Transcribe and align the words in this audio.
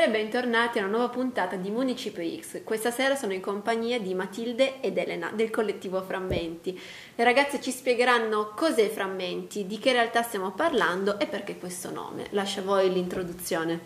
Buonasera 0.00 0.18
e 0.18 0.24
bentornati 0.24 0.78
a 0.78 0.86
una 0.86 0.96
nuova 0.96 1.12
puntata 1.12 1.56
di 1.56 1.68
Municipio 1.68 2.22
X. 2.40 2.64
Questa 2.64 2.90
sera 2.90 3.16
sono 3.16 3.34
in 3.34 3.42
compagnia 3.42 4.00
di 4.00 4.14
Matilde 4.14 4.80
ed 4.80 4.96
Elena 4.96 5.30
del 5.34 5.50
collettivo 5.50 6.00
Frammenti. 6.00 6.80
Le 7.14 7.22
ragazze 7.22 7.60
ci 7.60 7.70
spiegheranno 7.70 8.52
cos'è 8.56 8.88
Frammenti, 8.88 9.66
di 9.66 9.78
che 9.78 9.92
realtà 9.92 10.22
stiamo 10.22 10.52
parlando 10.52 11.18
e 11.18 11.26
perché 11.26 11.58
questo 11.58 11.90
nome. 11.90 12.28
Lascio 12.30 12.60
a 12.60 12.62
voi 12.62 12.90
l'introduzione. 12.90 13.78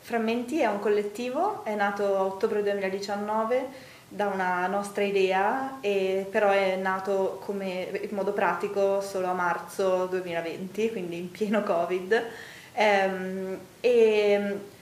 Frammenti 0.00 0.58
è 0.58 0.66
un 0.66 0.80
collettivo, 0.80 1.64
è 1.64 1.76
nato 1.76 2.16
a 2.16 2.24
ottobre 2.24 2.64
2019 2.64 3.66
da 4.08 4.26
una 4.26 4.66
nostra 4.66 5.04
idea, 5.04 5.78
però 5.80 6.50
è 6.50 6.74
nato 6.74 7.40
come, 7.44 8.08
in 8.10 8.16
modo 8.16 8.32
pratico 8.32 9.00
solo 9.00 9.28
a 9.28 9.34
marzo 9.34 10.06
2020, 10.06 10.90
quindi 10.90 11.16
in 11.18 11.30
pieno 11.30 11.62
Covid. 11.62 12.24
Ehm, 12.72 13.58
e 13.80 14.74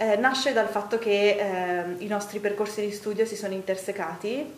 eh, 0.00 0.16
nasce 0.16 0.52
dal 0.52 0.68
fatto 0.68 0.96
che 0.96 1.36
eh, 1.38 2.04
i 2.04 2.06
nostri 2.06 2.38
percorsi 2.38 2.82
di 2.82 2.92
studio 2.92 3.26
si 3.26 3.34
sono 3.34 3.52
intersecati 3.52 4.54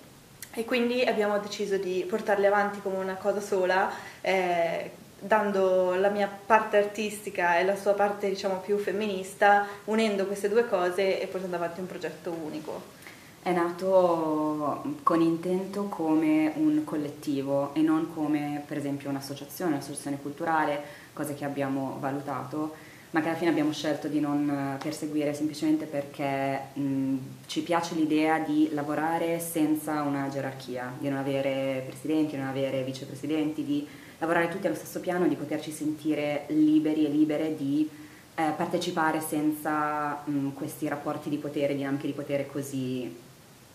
e 0.53 0.65
quindi 0.67 1.03
abbiamo 1.03 1.39
deciso 1.39 1.79
di 1.79 2.05
portarli 2.07 2.45
avanti 2.45 2.81
come 2.83 2.97
una 2.97 3.15
cosa 3.15 3.41
sola, 3.41 3.91
eh, 4.21 4.91
dando 5.19 5.95
la 5.95 6.11
mia 6.11 6.29
parte 6.29 6.77
artistica 6.77 7.59
e 7.59 7.65
la 7.65 7.75
sua 7.75 7.95
parte 7.95 8.29
diciamo 8.29 8.57
più 8.57 8.77
femminista, 8.77 9.67
unendo 9.85 10.27
queste 10.27 10.51
due 10.51 10.69
cose 10.69 11.19
e 11.19 11.27
portando 11.27 11.57
avanti 11.57 11.81
un 11.81 11.87
progetto 11.87 12.31
unico. 12.31 12.99
È 13.43 13.51
nato 13.51 14.83
con 15.03 15.23
intento 15.23 15.85
come 15.85 16.53
un 16.57 16.85
collettivo 16.85 17.73
e 17.73 17.81
non 17.81 18.13
come 18.13 18.63
per 18.67 18.77
esempio 18.77 19.09
un'associazione, 19.09 19.73
un'associazione 19.73 20.19
culturale, 20.21 20.83
cose 21.15 21.33
che 21.33 21.47
abbiamo 21.47 21.97
valutato, 21.99 22.89
ma 23.11 23.21
che 23.21 23.29
alla 23.29 23.37
fine 23.37 23.51
abbiamo 23.51 23.73
scelto 23.73 24.07
di 24.07 24.21
non 24.21 24.77
perseguire 24.81 25.35
semplicemente 25.35 25.87
perché 25.87 26.61
mh, 26.75 27.17
ci 27.47 27.63
piace 27.63 27.95
l'idea 27.97 28.39
di 28.39 28.71
lavorare 28.73 29.41
senza 29.41 30.03
una 30.03 30.29
gerarchia, 30.29 30.95
di 30.99 31.09
non 31.09 31.19
avere 31.19 31.83
presidenti, 31.87 32.33
di 32.33 32.39
non 32.39 32.47
avere 32.47 32.85
vicepresidenti, 32.85 33.65
di 33.65 33.87
lavorare 34.19 34.49
tutti 34.49 34.67
allo 34.67 34.77
stesso 34.77 35.01
piano, 35.01 35.27
di 35.27 35.35
poterci 35.35 35.73
sentire 35.73 36.45
liberi 36.49 37.07
e 37.07 37.09
libere 37.09 37.57
di 37.57 37.89
eh, 38.37 38.53
partecipare 38.57 39.21
senza 39.21 40.23
mh, 40.25 40.51
questi 40.55 40.87
rapporti 40.87 41.29
di 41.29 41.37
potere, 41.39 41.75
dinamiche 41.75 42.07
di 42.07 42.13
potere 42.13 42.47
così 42.47 43.13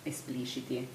espliciti. 0.03 0.87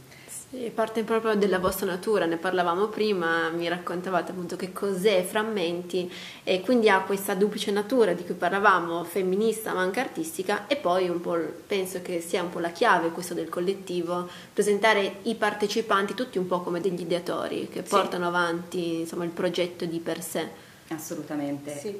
Sì, 0.53 0.69
parte 0.75 1.05
proprio 1.05 1.37
della 1.37 1.61
vostra 1.61 1.87
natura, 1.87 2.25
ne 2.25 2.37
parlavamo 2.37 2.89
prima, 2.89 3.51
mi 3.51 3.69
raccontavate 3.69 4.33
appunto 4.33 4.57
che 4.57 4.73
cos'è 4.73 5.23
Frammenti 5.23 6.13
e 6.43 6.61
quindi 6.61 6.89
ha 6.89 7.03
questa 7.03 7.35
duplice 7.35 7.71
natura 7.71 8.15
di 8.15 8.25
cui 8.25 8.35
parlavamo, 8.35 9.05
femminista 9.05 9.73
ma 9.73 9.83
anche 9.83 10.01
artistica 10.01 10.67
e 10.67 10.75
poi 10.75 11.09
un 11.09 11.21
po' 11.21 11.39
penso 11.65 12.03
che 12.03 12.21
sia 12.21 12.43
un 12.43 12.51
po' 12.51 12.59
la 12.59 12.73
chiave 12.73 13.11
questo 13.11 13.33
del 13.33 13.49
collettivo, 13.49 14.29
presentare 14.53 15.19
i 15.23 15.37
partecipanti 15.37 16.15
tutti 16.15 16.37
un 16.37 16.49
po' 16.49 16.63
come 16.63 16.81
degli 16.81 17.03
ideatori 17.03 17.69
che 17.69 17.83
sì. 17.85 17.89
portano 17.89 18.27
avanti 18.27 18.99
insomma, 18.99 19.23
il 19.23 19.31
progetto 19.31 19.85
di 19.85 20.01
per 20.01 20.21
sé. 20.21 20.49
Assolutamente. 20.89 21.79
Sì. 21.79 21.97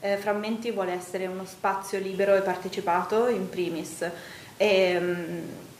Eh, 0.00 0.16
Frammenti 0.16 0.72
vuole 0.72 0.90
essere 0.90 1.28
uno 1.28 1.44
spazio 1.44 2.00
libero 2.00 2.34
e 2.34 2.40
partecipato 2.40 3.28
in 3.28 3.48
primis. 3.48 4.04
E, 4.56 4.96
um, 4.98 5.70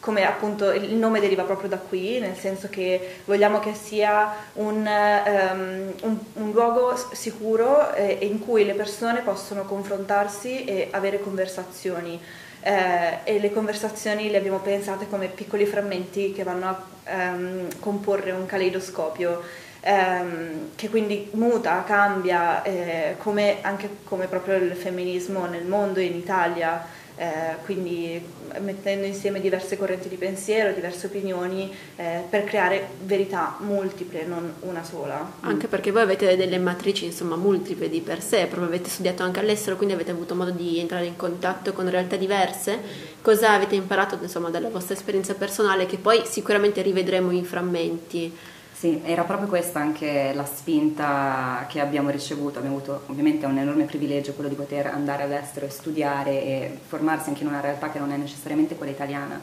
come 0.00 0.26
appunto 0.26 0.72
il 0.72 0.94
nome 0.94 1.20
deriva 1.20 1.42
proprio 1.42 1.68
da 1.68 1.76
qui, 1.76 2.18
nel 2.18 2.34
senso 2.34 2.68
che 2.70 3.18
vogliamo 3.26 3.60
che 3.60 3.74
sia 3.74 4.32
un, 4.54 4.76
um, 4.76 5.92
un, 6.02 6.18
un 6.32 6.50
luogo 6.52 6.96
sicuro 7.12 7.92
eh, 7.94 8.18
in 8.22 8.38
cui 8.40 8.64
le 8.64 8.72
persone 8.72 9.20
possono 9.20 9.64
confrontarsi 9.64 10.64
e 10.64 10.88
avere 10.90 11.20
conversazioni. 11.20 12.18
Eh, 12.62 13.18
e 13.24 13.38
le 13.38 13.52
conversazioni 13.52 14.30
le 14.30 14.36
abbiamo 14.36 14.58
pensate 14.58 15.08
come 15.08 15.28
piccoli 15.28 15.64
frammenti 15.64 16.32
che 16.32 16.42
vanno 16.42 16.66
a 16.66 17.32
um, 17.32 17.68
comporre 17.78 18.32
un 18.32 18.44
caleidoscopio 18.44 19.42
um, 19.84 20.68
che 20.74 20.90
quindi 20.90 21.30
muta, 21.32 21.82
cambia, 21.84 22.62
eh, 22.62 23.14
come, 23.18 23.58
anche 23.62 23.88
come 24.04 24.26
proprio 24.26 24.56
il 24.56 24.74
femminismo 24.74 25.46
nel 25.46 25.64
mondo 25.64 26.00
e 26.00 26.04
in 26.04 26.16
Italia 26.16 26.98
eh, 27.20 27.56
quindi 27.66 28.18
mettendo 28.60 29.04
insieme 29.04 29.42
diverse 29.42 29.76
correnti 29.76 30.08
di 30.08 30.16
pensiero, 30.16 30.72
diverse 30.72 31.04
opinioni 31.04 31.70
eh, 31.96 32.22
per 32.26 32.44
creare 32.44 32.88
verità 33.04 33.56
multiple, 33.58 34.24
non 34.24 34.54
una 34.60 34.82
sola. 34.82 35.30
Anche 35.40 35.66
perché 35.66 35.90
voi 35.90 36.00
avete 36.00 36.34
delle 36.34 36.56
matrici 36.56 37.04
insomma 37.04 37.36
multiple 37.36 37.90
di 37.90 38.00
per 38.00 38.22
sé, 38.22 38.46
proprio 38.46 38.68
avete 38.68 38.88
studiato 38.88 39.22
anche 39.22 39.38
all'estero, 39.38 39.76
quindi 39.76 39.92
avete 39.94 40.12
avuto 40.12 40.34
modo 40.34 40.50
di 40.50 40.78
entrare 40.78 41.04
in 41.04 41.16
contatto 41.16 41.74
con 41.74 41.90
realtà 41.90 42.16
diverse. 42.16 42.78
Cosa 43.20 43.50
avete 43.50 43.74
imparato 43.74 44.18
insomma 44.22 44.48
dalla 44.48 44.70
vostra 44.70 44.94
esperienza 44.94 45.34
personale 45.34 45.84
che 45.84 45.98
poi 45.98 46.22
sicuramente 46.24 46.80
rivedremo 46.80 47.32
in 47.32 47.44
frammenti? 47.44 48.34
Sì, 48.80 49.02
era 49.04 49.24
proprio 49.24 49.46
questa 49.46 49.78
anche 49.78 50.32
la 50.32 50.46
spinta 50.46 51.66
che 51.68 51.80
abbiamo 51.80 52.08
ricevuto. 52.08 52.60
Abbiamo 52.60 52.76
avuto 52.76 53.02
ovviamente 53.08 53.44
un 53.44 53.58
enorme 53.58 53.84
privilegio 53.84 54.32
quello 54.32 54.48
di 54.48 54.54
poter 54.54 54.86
andare 54.86 55.24
all'estero 55.24 55.66
e 55.66 55.68
studiare 55.68 56.30
e 56.42 56.78
formarsi 56.88 57.28
anche 57.28 57.42
in 57.42 57.48
una 57.48 57.60
realtà 57.60 57.90
che 57.90 57.98
non 57.98 58.10
è 58.10 58.16
necessariamente 58.16 58.76
quella 58.76 58.92
italiana. 58.92 59.38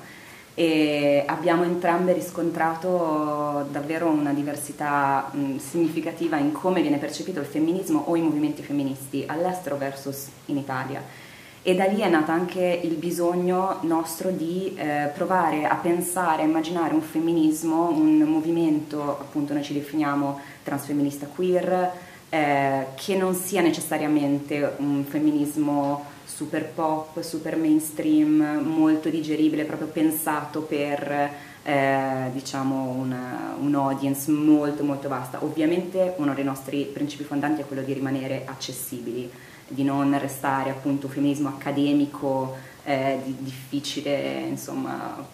E 0.55 1.23
abbiamo 1.27 1.61
entrambe 1.65 2.13
riscontrato 2.13 3.67
davvero 3.69 4.07
una 4.09 4.33
diversità 4.33 5.29
mh, 5.31 5.57
significativa 5.57 6.37
in 6.37 6.51
come 6.51 6.81
viene 6.81 6.97
percepito 6.97 7.39
il 7.39 7.45
femminismo 7.45 8.05
o 8.07 8.15
i 8.15 8.21
movimenti 8.21 8.63
femministi 8.63 9.23
all'estero 9.27 9.77
versus 9.77 10.29
in 10.45 10.57
Italia 10.57 11.26
e 11.67 11.75
da 11.75 11.83
lì 11.83 11.99
è 11.99 12.07
nato 12.07 12.31
anche 12.31 12.79
il 12.81 12.95
bisogno 12.95 13.79
nostro 13.81 14.29
di 14.29 14.73
eh, 14.77 15.11
provare 15.13 15.65
a 15.65 15.75
pensare, 15.75 16.43
a 16.43 16.45
immaginare 16.45 16.93
un 16.93 17.01
femminismo, 17.01 17.89
un 17.89 18.19
movimento, 18.19 19.01
appunto 19.19 19.51
noi 19.51 19.63
ci 19.63 19.73
definiamo 19.73 20.39
transfemminista 20.63 21.25
queer, 21.25 21.91
eh, 22.29 22.85
che 22.95 23.17
non 23.17 23.35
sia 23.35 23.59
necessariamente 23.59 24.75
un 24.77 25.03
femminismo 25.03 26.05
super 26.23 26.69
pop, 26.69 27.19
super 27.19 27.57
mainstream, 27.57 28.61
molto 28.63 29.09
digeribile, 29.09 29.65
proprio 29.65 29.89
pensato 29.89 30.61
per 30.61 31.31
eh, 31.63 32.29
diciamo 32.31 32.91
una, 32.91 33.57
un 33.59 33.75
audience 33.75 34.31
molto 34.31 34.85
molto 34.85 35.09
vasta. 35.09 35.43
Ovviamente 35.43 36.13
uno 36.15 36.33
dei 36.33 36.45
nostri 36.45 36.85
principi 36.85 37.25
fondanti 37.25 37.59
è 37.59 37.65
quello 37.67 37.81
di 37.81 37.91
rimanere 37.91 38.43
accessibili 38.45 39.29
di 39.67 39.83
non 39.83 40.17
restare 40.19 40.69
appunto 40.69 41.07
un 41.07 41.13
femminismo 41.13 41.49
accademico 41.49 42.55
eh, 42.83 43.19
di 43.23 43.35
difficile 43.39 44.45
insomma, 44.47 45.27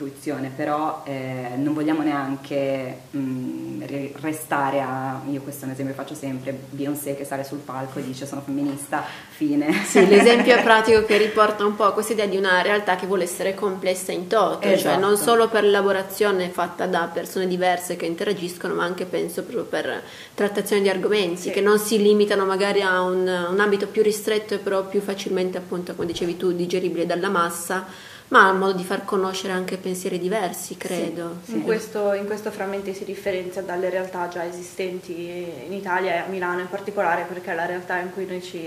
fruizione, 0.00 0.50
però 0.54 1.02
eh, 1.04 1.50
non 1.56 1.74
vogliamo 1.74 2.00
neanche 2.02 3.00
mh, 3.10 3.18
mm, 3.18 3.82
restare 4.22 4.80
a, 4.80 5.20
io 5.28 5.42
questo 5.42 5.64
è 5.64 5.66
un 5.66 5.72
esempio 5.72 5.94
che 5.94 6.00
faccio 6.00 6.14
sempre, 6.14 6.58
Beyoncé 6.70 7.14
che 7.14 7.26
sale 7.26 7.44
sul 7.44 7.58
palco 7.58 7.98
e 7.98 8.04
dice 8.04 8.24
sono 8.24 8.40
femminista, 8.40 9.04
fine. 9.28 9.84
Sì, 9.84 10.06
l'esempio 10.08 10.54
è 10.54 10.62
pratico 10.64 11.04
che 11.04 11.18
riporta 11.18 11.66
un 11.66 11.76
po' 11.76 11.92
questa 11.92 12.14
idea 12.14 12.24
di 12.24 12.38
una 12.38 12.62
realtà 12.62 12.96
che 12.96 13.04
vuole 13.04 13.24
essere 13.24 13.54
complessa 13.54 14.10
in 14.10 14.26
toto, 14.26 14.66
esatto. 14.66 14.80
cioè 14.80 14.96
non 14.96 15.18
solo 15.18 15.48
per 15.48 15.64
l'elaborazione 15.64 16.48
fatta 16.48 16.86
da 16.86 17.10
persone 17.12 17.46
diverse 17.46 17.96
che 17.96 18.06
interagiscono, 18.06 18.72
ma 18.72 18.84
anche 18.84 19.04
penso 19.04 19.42
proprio 19.42 19.64
per 19.64 20.02
trattazione 20.34 20.80
di 20.80 20.88
argomenti 20.88 21.42
sì. 21.42 21.50
che 21.50 21.60
non 21.60 21.78
si 21.78 22.00
limitano 22.00 22.46
magari 22.46 22.80
a 22.80 23.02
un, 23.02 23.20
un 23.50 23.60
ambito 23.60 23.86
più 23.86 24.02
ristretto 24.02 24.54
e 24.54 24.58
però 24.58 24.82
più 24.86 25.02
facilmente 25.02 25.58
appunto, 25.58 25.94
come 25.94 26.06
dicevi 26.06 26.38
tu, 26.38 26.52
digeribile 26.52 27.04
dalla 27.04 27.28
massa, 27.28 28.08
ma 28.30 28.48
ha 28.48 28.52
modo 28.52 28.72
di 28.72 28.84
far 28.84 29.04
conoscere 29.04 29.52
anche 29.52 29.76
pensieri 29.76 30.18
diversi, 30.18 30.76
credo. 30.76 31.38
Sì. 31.44 31.54
In, 31.54 31.62
questo, 31.62 32.12
in 32.12 32.26
questo 32.26 32.50
frammenti 32.50 32.94
si 32.94 33.04
differenzia 33.04 33.62
dalle 33.62 33.90
realtà 33.90 34.28
già 34.28 34.46
esistenti 34.46 35.12
in 35.66 35.72
Italia 35.72 36.14
e 36.14 36.18
a 36.18 36.26
Milano 36.26 36.60
in 36.60 36.68
particolare, 36.68 37.24
perché 37.24 37.50
è 37.50 37.54
la 37.54 37.66
realtà 37.66 37.98
in 37.98 38.12
cui 38.12 38.26
noi 38.26 38.40
ci 38.40 38.64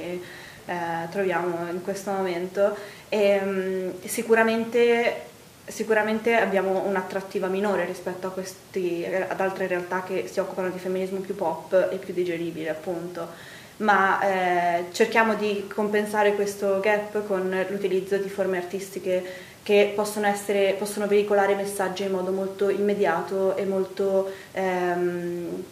eh, 0.65 0.75
troviamo 1.11 1.69
in 1.71 1.81
questo 1.81 2.11
momento. 2.11 2.75
E, 3.07 3.39
um, 3.41 3.93
sicuramente 4.05 5.31
sicuramente 5.65 6.35
abbiamo 6.35 6.83
un'attrattiva 6.85 7.47
minore 7.47 7.85
rispetto 7.85 8.31
questi, 8.31 9.05
ad 9.05 9.39
altre 9.39 9.67
realtà 9.67 10.03
che 10.03 10.27
si 10.29 10.41
occupano 10.41 10.69
di 10.69 10.77
femminismo 10.77 11.19
più 11.19 11.35
pop 11.35 11.87
e 11.89 11.95
più 11.95 12.13
digeribile 12.13 12.69
appunto 12.69 13.29
ma 13.77 14.21
eh, 14.21 14.85
cerchiamo 14.91 15.35
di 15.35 15.67
compensare 15.73 16.35
questo 16.35 16.79
gap 16.79 17.25
con 17.25 17.65
l'utilizzo 17.69 18.17
di 18.17 18.29
forme 18.29 18.57
artistiche 18.57 19.51
che 19.63 19.93
possono, 19.95 20.27
essere, 20.27 20.75
possono 20.77 21.07
veicolare 21.07 21.55
messaggi 21.55 22.03
in 22.03 22.11
modo 22.11 22.31
molto 22.31 22.69
immediato 22.69 23.55
e 23.55 23.63
molto 23.63 24.29
ehm, 24.51 25.63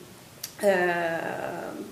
eh, 0.59 0.79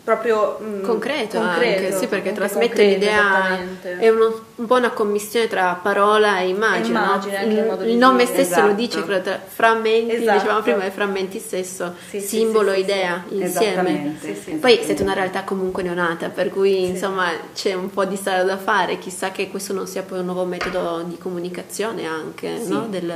proprio 0.03 0.57
mh, 0.59 0.65
mm, 0.65 0.83
concreto, 0.83 1.39
concreto, 1.39 1.85
anche, 1.85 1.97
sì, 1.97 2.07
perché 2.07 2.31
trasmette 2.31 2.83
l'idea 2.83 3.59
è 3.81 4.09
uno 4.09 4.45
un 4.59 4.65
po' 4.65 4.75
una 4.75 4.91
commissione 4.91 5.47
tra 5.47 5.79
parola 5.81 6.39
e 6.39 6.49
immagine. 6.49 6.99
immagine 6.99 7.45
no? 7.45 7.81
il, 7.81 7.89
il 7.91 7.97
nome 7.97 8.25
stesso 8.25 8.51
esatto. 8.51 8.67
lo 8.67 8.73
dice, 8.73 9.03
quello 9.03 9.21
tra 9.21 9.39
frammenti, 9.43 10.15
esatto. 10.15 10.37
dicevamo 10.37 10.61
prima, 10.61 10.91
frammenti 10.91 11.39
stesso, 11.39 11.95
sì, 12.09 12.19
simbolo, 12.19 12.73
sì, 12.73 12.79
idea, 12.79 13.23
insieme. 13.29 14.17
Poi 14.59 14.79
siete 14.83 15.01
una 15.01 15.13
realtà 15.13 15.43
comunque 15.43 15.81
neonata, 15.81 16.29
per 16.29 16.49
cui 16.49 16.87
insomma 16.87 17.31
c'è 17.53 17.73
un 17.73 17.89
po' 17.89 18.03
di 18.03 18.17
strada 18.17 18.43
da 18.43 18.57
fare, 18.57 18.99
chissà 18.99 19.31
che 19.31 19.49
questo 19.49 19.71
non 19.71 19.87
sia 19.87 20.03
poi 20.03 20.19
un 20.19 20.25
nuovo 20.25 20.43
metodo 20.43 21.03
di 21.07 21.17
comunicazione 21.17 22.05
anche, 22.05 22.61
no? 22.67 22.87
Del, 22.89 23.13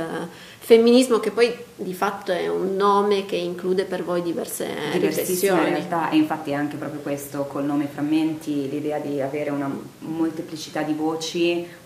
femminismo 0.64 1.20
che 1.20 1.30
poi 1.30 1.54
di 1.76 1.92
fatto 1.92 2.32
è 2.32 2.48
un 2.48 2.74
nome 2.74 3.26
che 3.26 3.36
include 3.36 3.84
per 3.84 4.02
voi 4.02 4.22
diverse 4.22 4.66
riflessioni. 4.92 5.60
in 5.60 5.74
realtà 5.74 6.08
e 6.08 6.16
infatti 6.16 6.52
è 6.52 6.54
anche 6.54 6.76
proprio 6.76 7.00
questo 7.00 7.44
col 7.44 7.64
nome 7.64 7.86
frammenti 7.86 8.70
l'idea 8.70 8.98
di 8.98 9.20
avere 9.20 9.50
una 9.50 9.70
molteplicità 9.98 10.80
di 10.80 10.94
voci 10.94 11.33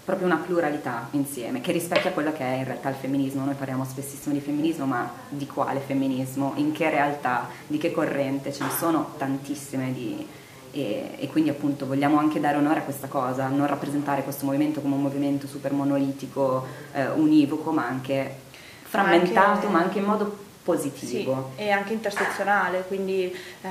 proprio 0.05 0.27
una 0.27 0.37
pluralità 0.37 1.09
insieme 1.13 1.61
che 1.61 1.73
rispecchia 1.73 2.13
quello 2.13 2.33
che 2.33 2.45
è 2.45 2.57
in 2.57 2.65
realtà 2.65 2.89
il 2.89 2.97
femminismo. 2.97 3.45
Noi 3.45 3.55
parliamo 3.55 3.85
spessissimo 3.85 4.35
di 4.35 4.41
femminismo 4.41 4.87
ma 4.87 5.11
di 5.29 5.47
quale 5.47 5.81
femminismo? 5.81 6.53
In 6.57 6.73
che 6.73 6.91
realtà? 6.91 7.49
Di 7.67 7.79
che 7.79 7.93
corrente? 7.93 8.53
Ce 8.53 8.65
ne 8.65 8.71
sono 8.71 9.15
tantissime 9.17 9.93
di 9.93 10.27
e, 10.71 11.13
e, 11.17 11.29
quindi 11.29 11.49
appunto 11.51 11.87
vogliamo 11.87 12.19
anche 12.19 12.41
dare 12.41 12.59
onore 12.59 12.81
a 12.81 12.83
questa 12.83 13.09
cosa, 13.09 13.49
non 13.49 13.67
rappresentare 13.67 14.23
questo 14.23 14.45
movimento 14.45 14.81
come 14.81 14.97
un 14.97 15.03
movimento 15.03 15.47
super 15.47 15.73
monolitico, 15.73 16.67
eh, 16.93 17.09
univoco, 17.09 17.71
ma 17.73 17.87
anche 17.87 18.47
frammentato 18.83 19.51
anche, 19.51 19.67
ma 19.69 19.79
anche 19.81 19.99
in 19.99 20.05
modo 20.05 20.47
positivo. 20.69 21.53
Sì, 21.57 21.63
e 21.63 21.71
anche 21.71 21.95
intersezionale, 21.95 22.85
quindi 22.87 23.35
eh, 23.63 23.69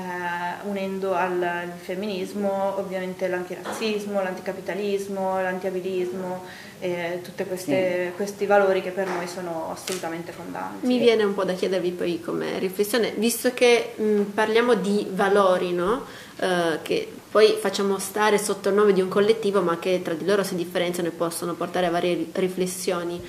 unendo 0.64 1.14
al 1.14 1.70
femminismo 1.76 2.76
ovviamente 2.76 3.28
l'antirazzismo, 3.28 4.20
l'anticapitalismo, 4.20 5.40
l'antiabilismo, 5.40 6.44
eh, 6.80 7.20
tutti 7.22 7.44
sì. 7.56 8.10
questi 8.16 8.46
valori 8.46 8.82
che 8.82 8.90
per 8.90 9.06
noi 9.06 9.28
sono 9.28 9.70
assolutamente 9.70 10.32
fondanti. 10.32 10.84
Mi 10.88 10.98
viene 10.98 11.22
un 11.22 11.34
po' 11.34 11.44
da 11.44 11.52
chiedervi 11.52 11.90
poi 11.92 12.20
come 12.20 12.58
riflessione, 12.58 13.12
visto 13.16 13.54
che 13.54 13.94
mh, 13.94 14.22
parliamo 14.34 14.74
di 14.74 15.06
valori, 15.12 15.70
no? 15.70 16.04
eh, 16.40 16.80
che 16.82 17.08
poi 17.30 17.56
facciamo 17.60 17.98
stare 18.00 18.38
sotto 18.38 18.70
il 18.70 18.74
nome 18.74 18.92
di 18.92 19.00
un 19.00 19.08
collettivo 19.08 19.60
ma 19.60 19.78
che 19.78 20.00
tra 20.02 20.14
di 20.14 20.24
loro 20.24 20.42
si 20.42 20.56
differenziano 20.56 21.10
e 21.10 21.12
possono 21.12 21.54
portare 21.54 21.86
a 21.86 21.90
varie 21.90 22.26
riflessioni 22.32 23.20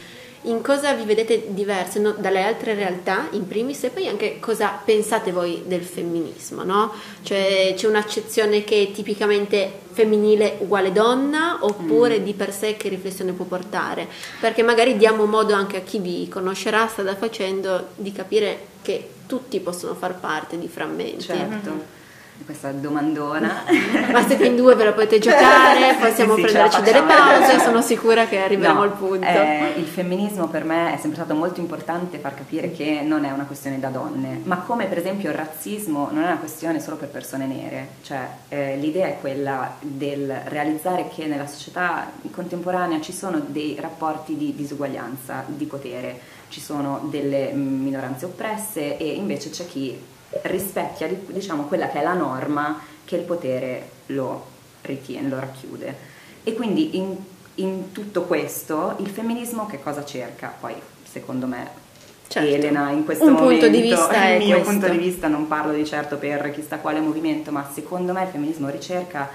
in 0.43 0.61
cosa 0.61 0.93
vi 0.93 1.03
vedete 1.03 1.47
diverse 1.49 1.99
no? 1.99 2.15
dalle 2.17 2.41
altre 2.41 2.73
realtà 2.73 3.27
in 3.31 3.47
primis 3.47 3.83
e 3.83 3.89
poi 3.89 4.07
anche 4.07 4.39
cosa 4.39 4.79
pensate 4.83 5.31
voi 5.31 5.63
del 5.65 5.83
femminismo, 5.83 6.63
no? 6.63 6.93
Cioè 7.23 7.73
c'è 7.75 7.87
un'accezione 7.87 8.63
che 8.63 8.83
è 8.83 8.91
tipicamente 8.91 9.69
femminile 9.91 10.55
uguale 10.59 10.93
donna 10.93 11.57
oppure 11.61 12.19
mm. 12.19 12.23
di 12.23 12.33
per 12.33 12.53
sé 12.53 12.77
che 12.77 12.87
riflessione 12.87 13.33
può 13.33 13.45
portare? 13.45 14.07
Perché 14.39 14.63
magari 14.63 14.95
diamo 14.95 15.25
modo 15.25 15.53
anche 15.53 15.77
a 15.77 15.81
chi 15.81 15.99
vi 15.99 16.29
conoscerà, 16.29 16.87
strada 16.87 17.15
facendo, 17.15 17.89
di 17.95 18.13
capire 18.13 18.67
che 18.81 19.09
tutti 19.27 19.59
possono 19.59 19.93
far 19.93 20.19
parte 20.19 20.57
di 20.57 20.67
frammenti. 20.67 21.23
Certo. 21.23 21.69
Mm-hmm 21.69 21.97
questa 22.45 22.71
domandona. 22.71 23.63
Ma 24.11 24.25
siete 24.25 24.45
in 24.45 24.55
due, 24.55 24.75
ve 24.75 24.85
la 24.85 24.93
potete 24.93 25.19
giocare, 25.19 25.95
possiamo 25.99 26.35
sì, 26.35 26.41
sì, 26.41 26.47
prenderci 26.47 26.81
delle 26.81 27.03
pause, 27.03 27.59
sono 27.59 27.81
sicura 27.81 28.25
che 28.25 28.39
arriveremo 28.39 28.79
no, 28.79 28.81
al 28.81 28.91
punto. 28.91 29.25
Eh, 29.25 29.73
il 29.77 29.85
femminismo 29.85 30.47
per 30.47 30.63
me 30.63 30.93
è 30.93 30.97
sempre 30.97 31.19
stato 31.19 31.35
molto 31.35 31.59
importante 31.59 32.17
far 32.17 32.35
capire 32.35 32.71
che 32.71 33.01
non 33.03 33.25
è 33.25 33.31
una 33.31 33.45
questione 33.45 33.79
da 33.79 33.89
donne, 33.89 34.41
ma 34.43 34.57
come 34.57 34.85
per 34.85 34.97
esempio 34.97 35.29
il 35.29 35.35
razzismo 35.35 36.09
non 36.11 36.23
è 36.23 36.27
una 36.27 36.37
questione 36.37 36.79
solo 36.79 36.95
per 36.97 37.09
persone 37.09 37.45
nere, 37.45 37.87
cioè 38.03 38.27
eh, 38.49 38.77
l'idea 38.77 39.07
è 39.07 39.17
quella 39.19 39.75
del 39.79 40.41
realizzare 40.45 41.09
che 41.13 41.25
nella 41.25 41.47
società 41.47 42.11
contemporanea 42.31 43.01
ci 43.01 43.13
sono 43.13 43.41
dei 43.45 43.77
rapporti 43.79 44.35
di 44.35 44.55
disuguaglianza, 44.55 45.43
di 45.47 45.65
potere, 45.65 46.19
ci 46.49 46.61
sono 46.61 47.07
delle 47.09 47.51
minoranze 47.51 48.25
oppresse 48.25 48.97
e 48.97 49.13
invece 49.13 49.49
c'è 49.49 49.67
chi 49.67 50.17
rispecchia 50.43 51.07
diciamo, 51.27 51.63
quella 51.63 51.89
che 51.89 51.99
è 51.99 52.03
la 52.03 52.13
norma 52.13 52.79
che 53.05 53.15
il 53.15 53.23
potere 53.23 53.89
lo 54.07 54.45
ritiene, 54.81 55.29
lo 55.29 55.39
racchiude. 55.39 55.95
E 56.43 56.53
quindi 56.53 56.97
in, 56.97 57.15
in 57.55 57.91
tutto 57.91 58.23
questo 58.23 58.95
il 58.99 59.07
femminismo 59.07 59.65
che 59.65 59.81
cosa 59.81 60.05
cerca? 60.05 60.53
Poi 60.59 60.75
secondo 61.03 61.47
me 61.47 61.87
Certo. 62.29 62.53
Elena 62.53 62.91
in 62.91 63.05
questo 63.05 63.25
un 63.25 63.33
momento. 63.33 63.65
Punto 63.65 63.75
di 63.75 63.81
vista 63.81 64.27
il 64.27 64.45
mio 64.45 64.61
questo. 64.61 64.71
punto 64.71 64.89
di 64.89 64.97
vista 64.99 65.27
non 65.27 65.47
parlo 65.47 65.73
di 65.73 65.83
certo 65.83 66.17
per 66.17 66.51
chissà 66.51 66.77
quale 66.77 66.99
movimento, 66.99 67.51
ma 67.51 67.67
secondo 67.73 68.13
me 68.13 68.21
il 68.21 68.27
femminismo 68.27 68.69
ricerca 68.69 69.27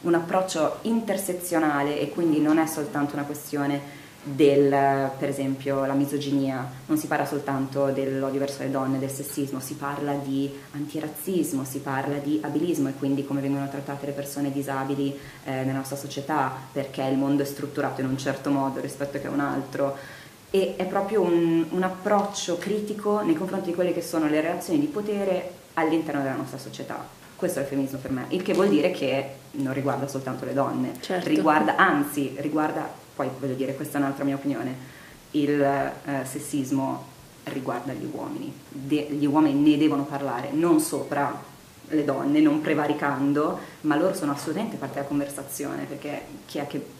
un 0.00 0.14
approccio 0.14 0.78
intersezionale 0.82 2.00
e 2.00 2.08
quindi 2.08 2.40
non 2.40 2.58
è 2.58 2.66
soltanto 2.66 3.14
una 3.16 3.24
questione 3.24 3.80
del, 4.34 5.10
per 5.18 5.28
esempio, 5.28 5.84
la 5.84 5.94
misoginia, 5.94 6.70
non 6.86 6.98
si 6.98 7.06
parla 7.06 7.26
soltanto 7.26 7.86
dell'odio 7.86 8.40
verso 8.40 8.62
le 8.62 8.70
donne, 8.70 8.98
del 8.98 9.10
sessismo, 9.10 9.60
si 9.60 9.74
parla 9.74 10.12
di 10.14 10.50
antirazzismo, 10.72 11.64
si 11.64 11.78
parla 11.78 12.16
di 12.18 12.40
abilismo 12.42 12.88
e 12.88 12.92
quindi 12.98 13.24
come 13.24 13.40
vengono 13.40 13.68
trattate 13.68 14.06
le 14.06 14.12
persone 14.12 14.52
disabili 14.52 15.16
eh, 15.44 15.64
nella 15.64 15.78
nostra 15.78 15.96
società, 15.96 16.52
perché 16.72 17.02
il 17.02 17.16
mondo 17.16 17.42
è 17.42 17.46
strutturato 17.46 18.00
in 18.00 18.08
un 18.08 18.18
certo 18.18 18.50
modo 18.50 18.80
rispetto 18.80 19.16
a 19.26 19.30
un 19.30 19.40
altro. 19.40 19.96
E 20.50 20.76
è 20.76 20.86
proprio 20.86 21.20
un, 21.20 21.66
un 21.70 21.82
approccio 21.82 22.56
critico 22.56 23.20
nei 23.20 23.34
confronti 23.34 23.68
di 23.68 23.74
quelle 23.74 23.92
che 23.92 24.02
sono 24.02 24.28
le 24.28 24.40
relazioni 24.40 24.80
di 24.80 24.86
potere 24.86 25.50
all'interno 25.74 26.22
della 26.22 26.36
nostra 26.36 26.58
società. 26.58 27.16
Questo 27.36 27.60
è 27.60 27.62
il 27.62 27.68
femminismo 27.68 27.98
per 27.98 28.10
me, 28.10 28.24
il 28.28 28.42
che 28.42 28.52
vuol 28.52 28.68
dire 28.68 28.90
che 28.90 29.34
non 29.52 29.72
riguarda 29.72 30.08
soltanto 30.08 30.44
le 30.44 30.54
donne, 30.54 30.94
certo. 31.00 31.28
riguarda, 31.28 31.76
anzi, 31.76 32.34
riguarda 32.38 33.06
poi 33.18 33.28
voglio 33.36 33.54
dire, 33.54 33.74
questa 33.74 33.98
è 33.98 34.00
un'altra 34.00 34.22
mia 34.22 34.36
opinione, 34.36 34.76
il 35.32 35.60
eh, 35.60 35.92
sessismo 36.22 37.04
riguarda 37.44 37.92
gli 37.92 38.08
uomini, 38.08 38.54
De- 38.68 39.08
gli 39.10 39.26
uomini 39.26 39.58
ne 39.58 39.76
devono 39.76 40.04
parlare, 40.04 40.50
non 40.52 40.78
sopra 40.78 41.42
le 41.88 42.04
donne, 42.04 42.38
non 42.38 42.60
prevaricando, 42.60 43.58
ma 43.82 43.96
loro 43.96 44.14
sono 44.14 44.32
assolutamente 44.32 44.76
parte 44.76 44.94
della 44.94 45.06
conversazione, 45.06 45.82
perché 45.84 46.22
chi 46.46 46.58
è 46.58 46.68
che 46.68 46.96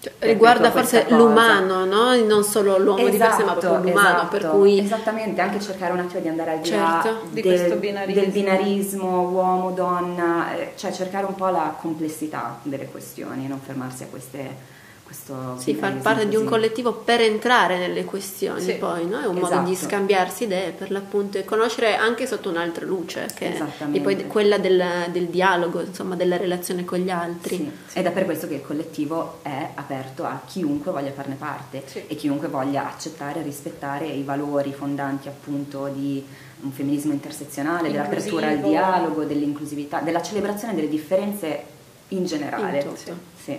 cioè, 0.00 0.12
riguarda 0.18 0.70
forse 0.70 1.06
l'umano, 1.08 1.86
no? 1.86 2.14
non 2.26 2.44
solo 2.44 2.76
l'uomo 2.76 3.06
esatto, 3.06 3.12
di 3.12 3.18
per 3.18 3.32
sé, 3.32 3.44
ma 3.44 3.52
proprio 3.52 3.70
esatto, 3.70 3.88
l'umano. 3.88 4.16
Esatto, 4.16 4.36
per 4.36 4.50
cui... 4.50 4.78
Esattamente, 4.80 5.40
anche 5.40 5.60
cercare 5.60 5.92
un 5.94 6.00
attimo 6.00 6.20
di 6.20 6.28
andare 6.28 6.50
al 6.50 6.58
di 6.58 6.70
là 6.70 7.00
certo, 7.02 7.26
del, 7.30 7.70
di 7.70 7.76
binarismo. 7.78 8.20
del, 8.20 8.30
binarismo. 8.30 9.20
uomo-donna, 9.30 10.56
eh, 10.56 10.72
cioè 10.76 10.92
cercare 10.92 11.24
un 11.24 11.34
po' 11.34 11.48
la 11.48 11.74
complessità 11.80 12.58
delle 12.64 12.84
questioni, 12.84 13.48
non 13.48 13.60
fermarsi 13.60 14.02
a 14.02 14.06
queste 14.08 14.72
questo 15.04 15.58
sì, 15.58 15.74
far 15.74 15.98
parte 15.98 16.24
così. 16.24 16.28
di 16.28 16.36
un 16.36 16.44
collettivo 16.44 16.92
per 16.92 17.20
entrare 17.20 17.78
nelle 17.78 18.04
questioni 18.04 18.60
sì, 18.60 18.72
poi, 18.74 19.06
no? 19.06 19.20
è 19.20 19.26
un 19.26 19.36
esatto. 19.36 19.54
modo 19.54 19.66
di 19.66 19.72
esatto. 19.72 19.88
scambiarsi 19.88 20.44
idee 20.44 20.70
per 20.72 20.90
l'appunto 20.90 21.38
e 21.38 21.44
conoscere 21.44 21.94
anche 21.94 22.26
sotto 22.26 22.48
un'altra 22.48 22.84
luce, 22.84 23.28
che 23.34 23.54
è 23.54 24.00
poi 24.00 24.26
quella 24.26 24.58
del, 24.58 24.82
del, 25.10 25.26
dialogo, 25.26 25.80
insomma 25.80 26.16
della 26.16 26.36
relazione 26.36 26.84
con 26.84 26.98
gli 26.98 27.10
altri. 27.10 27.56
Sì, 27.56 27.70
sì. 27.86 27.98
Ed 27.98 28.06
è 28.06 28.10
per 28.10 28.24
questo 28.24 28.48
che 28.48 28.54
il 28.54 28.62
collettivo 28.62 29.38
è 29.42 29.70
aperto 29.74 30.24
a 30.24 30.40
chiunque 30.46 30.90
voglia 30.90 31.12
farne 31.12 31.36
parte 31.36 31.84
e 32.06 32.14
chiunque 32.16 32.48
voglia 32.48 32.86
accettare 32.86 33.40
e 33.40 33.42
rispettare 33.42 34.06
i 34.06 34.22
valori 34.22 34.72
fondanti 34.72 35.28
appunto 35.28 35.88
di 35.88 36.24
un 36.62 36.72
femminismo 36.72 37.12
intersezionale, 37.12 37.88
Inclusivo. 37.88 38.02
dell'apertura 38.02 38.48
al 38.48 38.58
dialogo, 38.60 39.24
dell'inclusività, 39.24 40.00
della 40.00 40.22
celebrazione 40.22 40.74
delle 40.74 40.88
differenze 40.88 41.62
in 42.08 42.24
generale. 42.24 42.82
In. 42.82 43.16
Sì. 43.36 43.58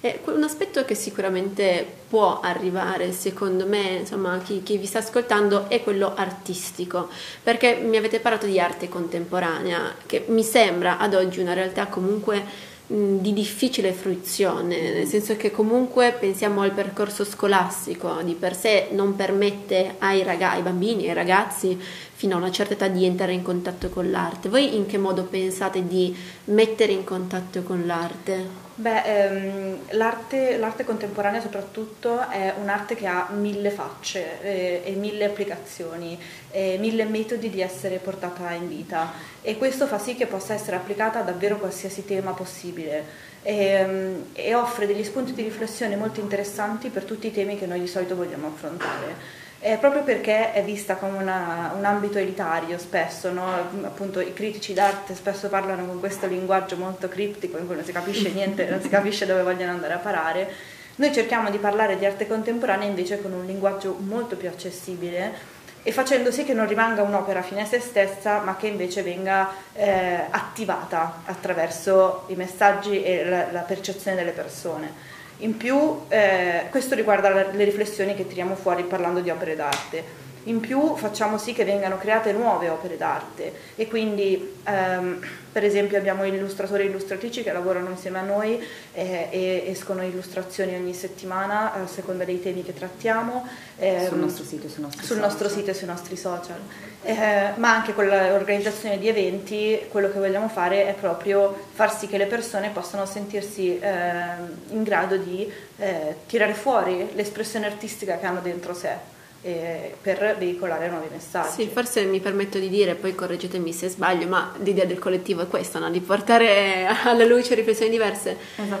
È 0.00 0.20
un 0.26 0.44
aspetto 0.44 0.84
che 0.84 0.94
sicuramente 0.94 1.84
può 2.08 2.38
arrivare, 2.38 3.10
secondo 3.10 3.66
me, 3.66 3.96
insomma, 3.98 4.38
chi, 4.38 4.62
chi, 4.62 4.78
vi 4.78 4.86
sta 4.86 5.00
ascoltando, 5.00 5.68
è 5.68 5.82
quello 5.82 6.14
artistico, 6.14 7.08
perché 7.42 7.80
mi 7.82 7.96
avete 7.96 8.20
parlato 8.20 8.46
di 8.46 8.60
arte 8.60 8.88
contemporanea, 8.88 9.96
che 10.06 10.24
mi 10.28 10.44
sembra 10.44 10.98
ad 10.98 11.14
oggi 11.14 11.40
una 11.40 11.52
realtà 11.52 11.88
comunque 11.88 12.76
di 12.86 13.34
difficile 13.34 13.92
fruizione, 13.92 14.92
nel 14.92 15.06
senso 15.06 15.36
che 15.36 15.50
comunque 15.50 16.16
pensiamo 16.18 16.62
al 16.62 16.70
percorso 16.70 17.22
scolastico, 17.22 18.22
di 18.22 18.32
per 18.32 18.56
sé 18.56 18.88
non 18.92 19.14
permette 19.14 19.96
ai, 19.98 20.22
ragazzi, 20.22 20.56
ai 20.56 20.62
bambini, 20.62 21.08
ai 21.08 21.14
ragazzi 21.14 21.78
fino 22.18 22.34
a 22.34 22.38
una 22.38 22.50
certa 22.50 22.74
età 22.74 22.88
di 22.88 23.04
entrare 23.04 23.32
in 23.32 23.42
contatto 23.42 23.90
con 23.90 24.10
l'arte. 24.10 24.48
Voi 24.48 24.74
in 24.74 24.86
che 24.86 24.98
modo 24.98 25.22
pensate 25.22 25.86
di 25.86 26.12
mettere 26.46 26.90
in 26.90 27.04
contatto 27.04 27.62
con 27.62 27.86
l'arte? 27.86 28.66
Beh, 28.74 29.02
ehm, 29.04 29.78
l'arte, 29.90 30.56
l'arte, 30.58 30.84
contemporanea 30.84 31.40
soprattutto 31.40 32.28
è 32.28 32.54
un'arte 32.60 32.96
che 32.96 33.06
ha 33.06 33.28
mille 33.30 33.70
facce 33.70 34.42
eh, 34.42 34.82
e 34.84 34.94
mille 34.94 35.26
applicazioni, 35.26 36.18
e 36.50 36.76
mille 36.80 37.04
metodi 37.04 37.50
di 37.50 37.60
essere 37.60 37.98
portata 37.98 38.50
in 38.50 38.66
vita 38.66 39.12
e 39.40 39.56
questo 39.56 39.86
fa 39.86 40.00
sì 40.00 40.16
che 40.16 40.26
possa 40.26 40.54
essere 40.54 40.74
applicata 40.74 41.20
a 41.20 41.22
davvero 41.22 41.58
qualsiasi 41.58 42.04
tema 42.04 42.32
possibile 42.32 43.04
e, 43.42 43.64
ehm, 43.64 44.24
e 44.32 44.56
offre 44.56 44.88
degli 44.88 45.04
spunti 45.04 45.34
di 45.34 45.42
riflessione 45.42 45.94
molto 45.94 46.18
interessanti 46.18 46.88
per 46.88 47.04
tutti 47.04 47.28
i 47.28 47.32
temi 47.32 47.56
che 47.56 47.66
noi 47.66 47.78
di 47.78 47.86
solito 47.86 48.16
vogliamo 48.16 48.48
affrontare. 48.48 49.46
Eh, 49.60 49.76
proprio 49.76 50.02
perché 50.02 50.52
è 50.52 50.62
vista 50.62 50.94
come 50.94 51.18
una, 51.18 51.72
un 51.76 51.84
ambito 51.84 52.18
elitario 52.18 52.78
spesso, 52.78 53.32
no? 53.32 53.44
appunto 53.82 54.20
i 54.20 54.32
critici 54.32 54.72
d'arte 54.72 55.16
spesso 55.16 55.48
parlano 55.48 55.84
con 55.84 55.98
questo 55.98 56.26
linguaggio 56.26 56.76
molto 56.76 57.08
criptico 57.08 57.58
in 57.58 57.66
cui 57.66 57.74
non 57.74 57.84
si 57.84 57.90
capisce 57.90 58.30
niente, 58.30 58.66
non 58.68 58.80
si 58.80 58.88
capisce 58.88 59.26
dove 59.26 59.42
vogliono 59.42 59.72
andare 59.72 59.94
a 59.94 59.98
parare. 59.98 60.48
Noi 60.96 61.12
cerchiamo 61.12 61.50
di 61.50 61.58
parlare 61.58 61.98
di 61.98 62.06
arte 62.06 62.26
contemporanea 62.26 62.86
invece 62.86 63.20
con 63.20 63.32
un 63.32 63.46
linguaggio 63.46 63.96
molto 63.98 64.36
più 64.36 64.48
accessibile 64.48 65.56
e 65.82 65.92
facendo 65.92 66.30
sì 66.30 66.44
che 66.44 66.54
non 66.54 66.66
rimanga 66.66 67.02
un'opera 67.02 67.42
fine 67.42 67.62
a 67.62 67.64
se 67.64 67.80
stessa, 67.80 68.40
ma 68.40 68.56
che 68.56 68.66
invece 68.66 69.02
venga 69.02 69.50
eh, 69.72 70.24
attivata 70.30 71.22
attraverso 71.24 72.24
i 72.28 72.34
messaggi 72.34 73.02
e 73.02 73.24
la, 73.24 73.50
la 73.50 73.60
percezione 73.60 74.16
delle 74.16 74.32
persone. 74.32 75.16
In 75.38 75.56
più, 75.56 76.00
eh, 76.08 76.64
questo 76.70 76.94
riguarda 76.96 77.30
le 77.30 77.64
riflessioni 77.64 78.14
che 78.14 78.26
tiriamo 78.26 78.56
fuori 78.56 78.82
parlando 78.82 79.20
di 79.20 79.30
opere 79.30 79.54
d'arte. 79.54 80.26
In 80.48 80.60
più 80.60 80.96
facciamo 80.96 81.36
sì 81.36 81.52
che 81.52 81.64
vengano 81.64 81.98
create 81.98 82.32
nuove 82.32 82.70
opere 82.70 82.96
d'arte 82.96 83.52
e 83.76 83.86
quindi 83.86 84.56
ehm, 84.64 85.20
per 85.52 85.62
esempio 85.62 85.98
abbiamo 85.98 86.24
illustratori 86.24 86.84
e 86.84 86.86
illustratrici 86.86 87.42
che 87.42 87.52
lavorano 87.52 87.90
insieme 87.90 88.18
a 88.18 88.22
noi 88.22 88.58
eh, 88.94 89.28
e 89.30 89.64
escono 89.66 90.02
illustrazioni 90.02 90.74
ogni 90.74 90.94
settimana 90.94 91.74
a 91.74 91.86
seconda 91.86 92.24
dei 92.24 92.40
temi 92.40 92.64
che 92.64 92.72
trattiamo. 92.72 93.46
Eh, 93.76 94.06
sul 94.08 94.16
nostro 94.16 94.42
sito 94.42 94.66
e 94.66 94.70
sui 94.70 94.82
nostri 94.82 95.04
sul 95.04 95.16
social. 95.16 95.30
nostro 95.30 95.48
sito 95.50 95.70
e 95.70 95.74
sui 95.74 95.86
nostri 95.86 96.16
social. 96.16 96.60
Eh, 97.02 97.50
ma 97.56 97.74
anche 97.74 97.92
con 97.92 98.06
l'organizzazione 98.06 98.98
di 98.98 99.06
eventi 99.06 99.78
quello 99.90 100.10
che 100.10 100.18
vogliamo 100.18 100.48
fare 100.48 100.86
è 100.86 100.94
proprio 100.94 101.54
far 101.74 101.94
sì 101.94 102.06
che 102.06 102.16
le 102.16 102.26
persone 102.26 102.70
possano 102.70 103.04
sentirsi 103.04 103.78
ehm, 103.78 104.56
in 104.70 104.82
grado 104.82 105.18
di 105.18 105.50
eh, 105.76 106.16
tirare 106.26 106.54
fuori 106.54 107.10
l'espressione 107.12 107.66
artistica 107.66 108.16
che 108.16 108.24
hanno 108.24 108.40
dentro 108.40 108.72
sé 108.72 109.16
eh, 109.42 109.94
per 110.00 110.36
veicolare 110.38 110.88
nuovi 110.88 111.06
messaggi. 111.10 111.62
Sì, 111.62 111.68
forse 111.68 112.04
mi 112.04 112.20
permetto 112.20 112.58
di 112.58 112.68
dire, 112.68 112.94
poi 112.94 113.14
correggetemi 113.14 113.72
se 113.72 113.88
sbaglio, 113.88 114.26
ma 114.26 114.52
l'idea 114.62 114.84
del 114.84 114.98
collettivo 114.98 115.42
è 115.42 115.46
questa, 115.46 115.78
no? 115.78 115.90
di 115.90 116.00
portare 116.00 116.86
alla 117.04 117.24
luce 117.24 117.54
riflessioni 117.54 117.90
diverse. 117.90 118.36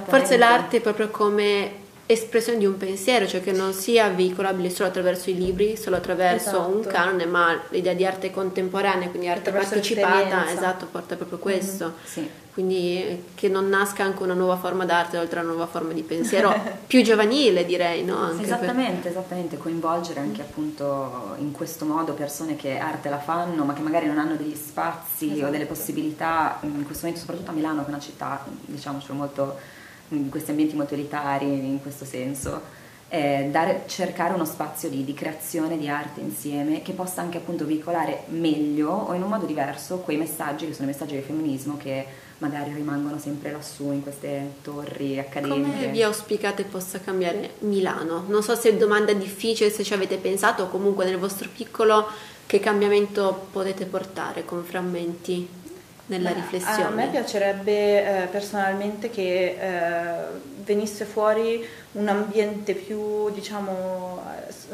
Forse 0.06 0.36
l'arte 0.36 0.78
è 0.78 0.80
proprio 0.80 1.08
come 1.08 1.86
espressione 2.10 2.58
di 2.58 2.64
un 2.64 2.78
pensiero, 2.78 3.26
cioè 3.26 3.42
che 3.42 3.52
non 3.52 3.74
sia 3.74 4.08
veicolabile 4.08 4.70
solo 4.70 4.88
attraverso 4.88 5.28
i 5.28 5.36
libri, 5.36 5.76
solo 5.76 5.96
attraverso 5.96 6.48
esatto. 6.48 6.68
un 6.68 6.86
canone, 6.86 7.26
ma 7.26 7.60
l'idea 7.68 7.92
di 7.92 8.06
arte 8.06 8.30
contemporanea, 8.30 9.10
quindi 9.10 9.28
arte 9.28 9.50
partecipata, 9.50 10.50
esatto, 10.50 10.86
porta 10.90 11.16
proprio 11.16 11.36
questo. 11.36 11.84
Mm-hmm. 11.84 12.04
Sì. 12.04 12.30
Quindi 12.54 13.24
che 13.34 13.48
non 13.48 13.68
nasca 13.68 14.04
anche 14.04 14.22
una 14.22 14.32
nuova 14.32 14.56
forma 14.56 14.86
d'arte 14.86 15.18
oltre 15.18 15.38
a 15.38 15.42
una 15.42 15.52
nuova 15.52 15.66
forma 15.66 15.92
di 15.92 16.02
pensiero 16.02 16.52
più 16.88 17.02
giovanile, 17.02 17.66
direi, 17.66 18.02
no? 18.02 18.32
esattamente, 18.40 19.02
per... 19.02 19.10
esattamente, 19.10 19.58
coinvolgere 19.58 20.20
anche 20.20 20.40
appunto 20.40 21.36
in 21.38 21.52
questo 21.52 21.84
modo 21.84 22.14
persone 22.14 22.56
che 22.56 22.78
arte 22.78 23.10
la 23.10 23.18
fanno, 23.20 23.64
ma 23.64 23.74
che 23.74 23.82
magari 23.82 24.06
non 24.06 24.18
hanno 24.18 24.34
degli 24.34 24.56
spazi 24.56 25.30
esatto. 25.32 25.46
o 25.46 25.50
delle 25.50 25.66
possibilità, 25.66 26.58
in 26.62 26.84
questo 26.84 27.04
momento 27.04 27.20
soprattutto 27.20 27.50
a 27.50 27.54
Milano, 27.54 27.80
che 27.82 27.86
è 27.86 27.90
una 27.90 28.00
città, 28.00 28.44
diciamo, 28.64 28.98
molto 29.10 29.76
in 30.10 30.28
questi 30.30 30.50
ambienti 30.50 30.76
molto 30.76 30.94
elitari 30.94 31.46
in 31.46 31.80
questo 31.80 32.04
senso, 32.04 32.76
eh, 33.08 33.48
dare, 33.50 33.84
cercare 33.86 34.34
uno 34.34 34.44
spazio 34.44 34.88
di, 34.88 35.04
di, 35.04 35.14
creazione 35.14 35.78
di 35.78 35.88
arte 35.88 36.20
insieme 36.20 36.82
che 36.82 36.92
possa 36.92 37.22
anche 37.22 37.38
appunto 37.38 37.64
veicolare 37.64 38.24
meglio 38.28 38.90
o 38.90 39.14
in 39.14 39.22
un 39.22 39.30
modo 39.30 39.46
diverso 39.46 39.98
quei 39.98 40.18
messaggi 40.18 40.66
che 40.66 40.74
sono 40.74 40.88
i 40.88 40.92
messaggi 40.92 41.14
del 41.14 41.22
femminismo 41.22 41.78
che 41.78 42.04
magari 42.38 42.72
rimangono 42.72 43.18
sempre 43.18 43.50
lassù 43.50 43.90
in 43.92 44.02
queste 44.02 44.56
torri 44.62 45.18
accademiche. 45.18 45.70
Come 45.70 45.88
vi 45.88 46.02
auspicate 46.02 46.64
possa 46.64 47.00
cambiare 47.00 47.54
Milano? 47.60 48.24
Non 48.28 48.42
so 48.42 48.54
se 48.54 48.70
è 48.70 48.76
domanda 48.76 49.12
difficile, 49.12 49.70
se 49.70 49.82
ci 49.82 49.94
avete 49.94 50.18
pensato 50.18 50.64
o 50.64 50.68
comunque 50.68 51.04
nel 51.04 51.18
vostro 51.18 51.48
piccolo 51.52 52.06
che 52.46 52.60
cambiamento 52.60 53.48
potete 53.50 53.86
portare 53.86 54.44
con 54.44 54.64
frammenti 54.64 55.48
nella 56.08 56.32
riflessione? 56.32 56.84
A 56.84 56.90
me 56.90 57.08
piacerebbe 57.08 58.22
eh, 58.22 58.26
personalmente 58.26 59.08
che 59.08 59.56
eh, 59.58 60.12
venisse 60.64 61.04
fuori 61.04 61.66
un 61.92 62.08
ambiente 62.08 62.74
più, 62.74 63.30
diciamo, 63.30 64.22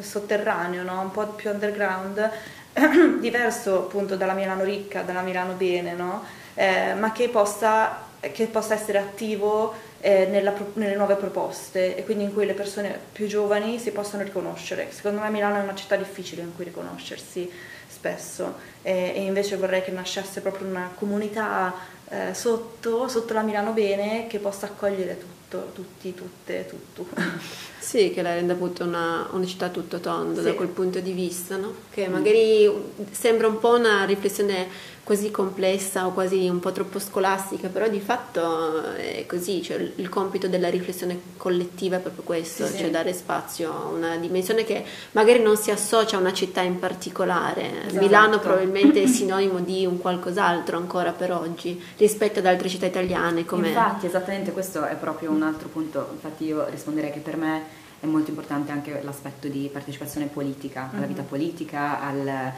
sotterraneo, 0.00 0.82
no? 0.82 1.00
un 1.00 1.10
po' 1.10 1.26
più 1.28 1.50
underground, 1.50 2.30
diverso 3.20 3.78
appunto 3.78 4.16
dalla 4.16 4.32
Milano 4.34 4.64
ricca, 4.64 5.02
dalla 5.02 5.22
Milano 5.22 5.52
bene, 5.52 5.92
no? 5.92 6.24
eh, 6.54 6.94
ma 6.94 7.12
che 7.12 7.28
possa, 7.28 8.06
che 8.20 8.46
possa, 8.46 8.74
essere 8.74 8.98
attivo 8.98 9.74
eh, 10.04 10.26
nella, 10.26 10.52
nelle 10.74 10.96
nuove 10.96 11.14
proposte 11.14 11.96
e 11.96 12.04
quindi 12.04 12.24
in 12.24 12.34
cui 12.34 12.44
le 12.44 12.52
persone 12.52 13.00
più 13.10 13.26
giovani 13.26 13.78
si 13.78 13.90
possano 13.90 14.22
riconoscere. 14.22 14.88
Secondo 14.90 15.22
me 15.22 15.30
Milano 15.30 15.56
è 15.56 15.62
una 15.62 15.74
città 15.74 15.96
difficile 15.96 16.42
in 16.42 16.54
cui 16.54 16.64
riconoscersi 16.64 17.50
spesso 17.88 18.56
e, 18.82 19.14
e 19.16 19.22
invece 19.22 19.56
vorrei 19.56 19.82
che 19.82 19.92
nascesse 19.92 20.42
proprio 20.42 20.68
una 20.68 20.90
comunità 20.94 21.72
eh, 22.10 22.34
sotto, 22.34 23.08
sotto 23.08 23.32
la 23.32 23.40
Milano 23.40 23.72
Bene 23.72 24.26
che 24.26 24.40
possa 24.40 24.66
accogliere 24.66 25.16
tutto, 25.18 25.70
tutti, 25.72 26.14
tutte, 26.14 26.66
tutto. 26.68 27.06
Sì, 27.84 28.10
che 28.12 28.22
la 28.22 28.32
renda 28.32 28.54
appunto 28.54 28.82
una, 28.82 29.28
una 29.32 29.44
città 29.44 29.68
tutto 29.68 30.00
tondo 30.00 30.40
sì. 30.40 30.46
da 30.46 30.54
quel 30.54 30.68
punto 30.68 31.00
di 31.00 31.12
vista, 31.12 31.56
no? 31.56 31.74
che 31.90 32.08
magari 32.08 32.70
sembra 33.10 33.46
un 33.46 33.58
po' 33.58 33.76
una 33.76 34.04
riflessione 34.04 34.66
così 35.04 35.30
complessa 35.30 36.06
o 36.06 36.12
quasi 36.12 36.48
un 36.48 36.60
po' 36.60 36.72
troppo 36.72 36.98
scolastica, 36.98 37.68
però 37.68 37.88
di 37.88 38.00
fatto 38.00 38.92
è 38.94 39.26
così, 39.26 39.62
cioè 39.62 39.92
il 39.96 40.08
compito 40.08 40.48
della 40.48 40.70
riflessione 40.70 41.20
collettiva 41.36 41.98
è 41.98 42.00
proprio 42.00 42.24
questo, 42.24 42.66
sì, 42.66 42.78
cioè 42.78 42.90
dare 42.90 43.12
spazio 43.12 43.70
a 43.70 43.84
una 43.84 44.16
dimensione 44.16 44.64
che 44.64 44.82
magari 45.12 45.42
non 45.42 45.58
si 45.58 45.70
associa 45.70 46.16
a 46.16 46.20
una 46.20 46.32
città 46.32 46.62
in 46.62 46.78
particolare. 46.78 47.86
Esatto. 47.86 48.02
Milano 48.02 48.38
probabilmente 48.38 49.02
è 49.02 49.06
sinonimo 49.06 49.60
di 49.60 49.84
un 49.84 49.98
qualcos'altro 49.98 50.78
ancora 50.78 51.12
per 51.12 51.32
oggi 51.32 51.80
rispetto 51.98 52.38
ad 52.38 52.46
altre 52.46 52.70
città 52.70 52.86
italiane. 52.86 53.44
Come... 53.44 53.68
Infatti, 53.68 54.06
esattamente 54.06 54.52
questo 54.52 54.84
è 54.84 54.94
proprio 54.96 55.30
un 55.30 55.42
altro 55.42 55.68
punto, 55.68 56.08
infatti 56.12 56.44
io 56.44 56.66
risponderei 56.70 57.12
che 57.12 57.20
per 57.20 57.36
me 57.36 57.82
è 58.00 58.06
molto 58.06 58.30
importante 58.30 58.72
anche 58.72 59.00
l'aspetto 59.02 59.48
di 59.48 59.68
partecipazione 59.70 60.26
politica, 60.26 60.88
alla 60.90 61.00
mm-hmm. 61.00 61.08
vita 61.08 61.22
politica, 61.22 62.00
al 62.00 62.52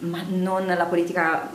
ma 0.00 0.22
non 0.28 0.66
la 0.66 0.86
politica 0.86 1.50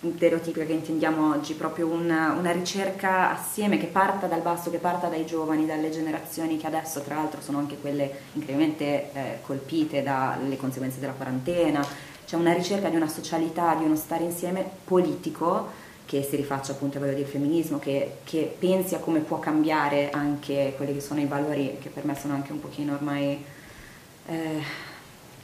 stereotipica 0.00 0.64
che 0.64 0.72
intendiamo 0.72 1.34
oggi, 1.34 1.54
proprio 1.54 1.88
una, 1.88 2.32
una, 2.32 2.52
ricerca 2.52 3.32
assieme 3.32 3.78
che 3.78 3.86
parta 3.86 4.26
dal 4.26 4.40
basso, 4.40 4.70
che 4.70 4.78
parta 4.78 5.08
dai 5.08 5.26
giovani, 5.26 5.66
dalle 5.66 5.90
generazioni 5.90 6.56
che 6.56 6.66
adesso 6.66 7.00
tra 7.00 7.16
l'altro 7.16 7.40
sono 7.40 7.58
anche 7.58 7.76
quelle 7.78 8.10
incredibilmente 8.34 9.12
eh, 9.12 9.38
colpite 9.42 10.02
dalle 10.02 10.56
conseguenze 10.56 11.00
della 11.00 11.12
quarantena, 11.12 11.84
c'è 12.24 12.36
una 12.36 12.52
ricerca 12.52 12.88
di 12.88 12.96
una 12.96 13.08
socialità, 13.08 13.74
di 13.74 13.84
uno 13.84 13.96
stare 13.96 14.22
insieme 14.22 14.64
politico 14.84 15.86
che 16.06 16.22
si 16.22 16.36
rifaccia 16.36 16.72
appunto 16.72 16.96
ai 16.96 17.02
valori 17.02 17.20
del 17.20 17.30
femminismo, 17.30 17.78
che, 17.78 18.18
che 18.24 18.54
pensi 18.58 18.94
a 18.94 18.98
come 18.98 19.20
può 19.20 19.38
cambiare 19.38 20.10
anche 20.10 20.74
quelli 20.76 20.94
che 20.94 21.00
sono 21.00 21.20
i 21.20 21.26
valori 21.26 21.76
che 21.80 21.88
per 21.88 22.04
me 22.04 22.14
sono 22.14 22.34
anche 22.34 22.52
un 22.52 22.60
pochino 22.60 22.94
ormai... 22.94 23.44
Eh, 24.26 24.87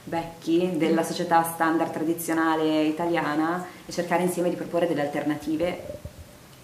vecchi 0.05 0.77
della 0.77 1.03
società 1.03 1.43
standard 1.43 1.91
tradizionale 1.91 2.83
italiana 2.83 3.65
e 3.85 3.91
cercare 3.91 4.23
insieme 4.23 4.49
di 4.49 4.55
proporre 4.55 4.87
delle 4.87 5.01
alternative 5.01 5.94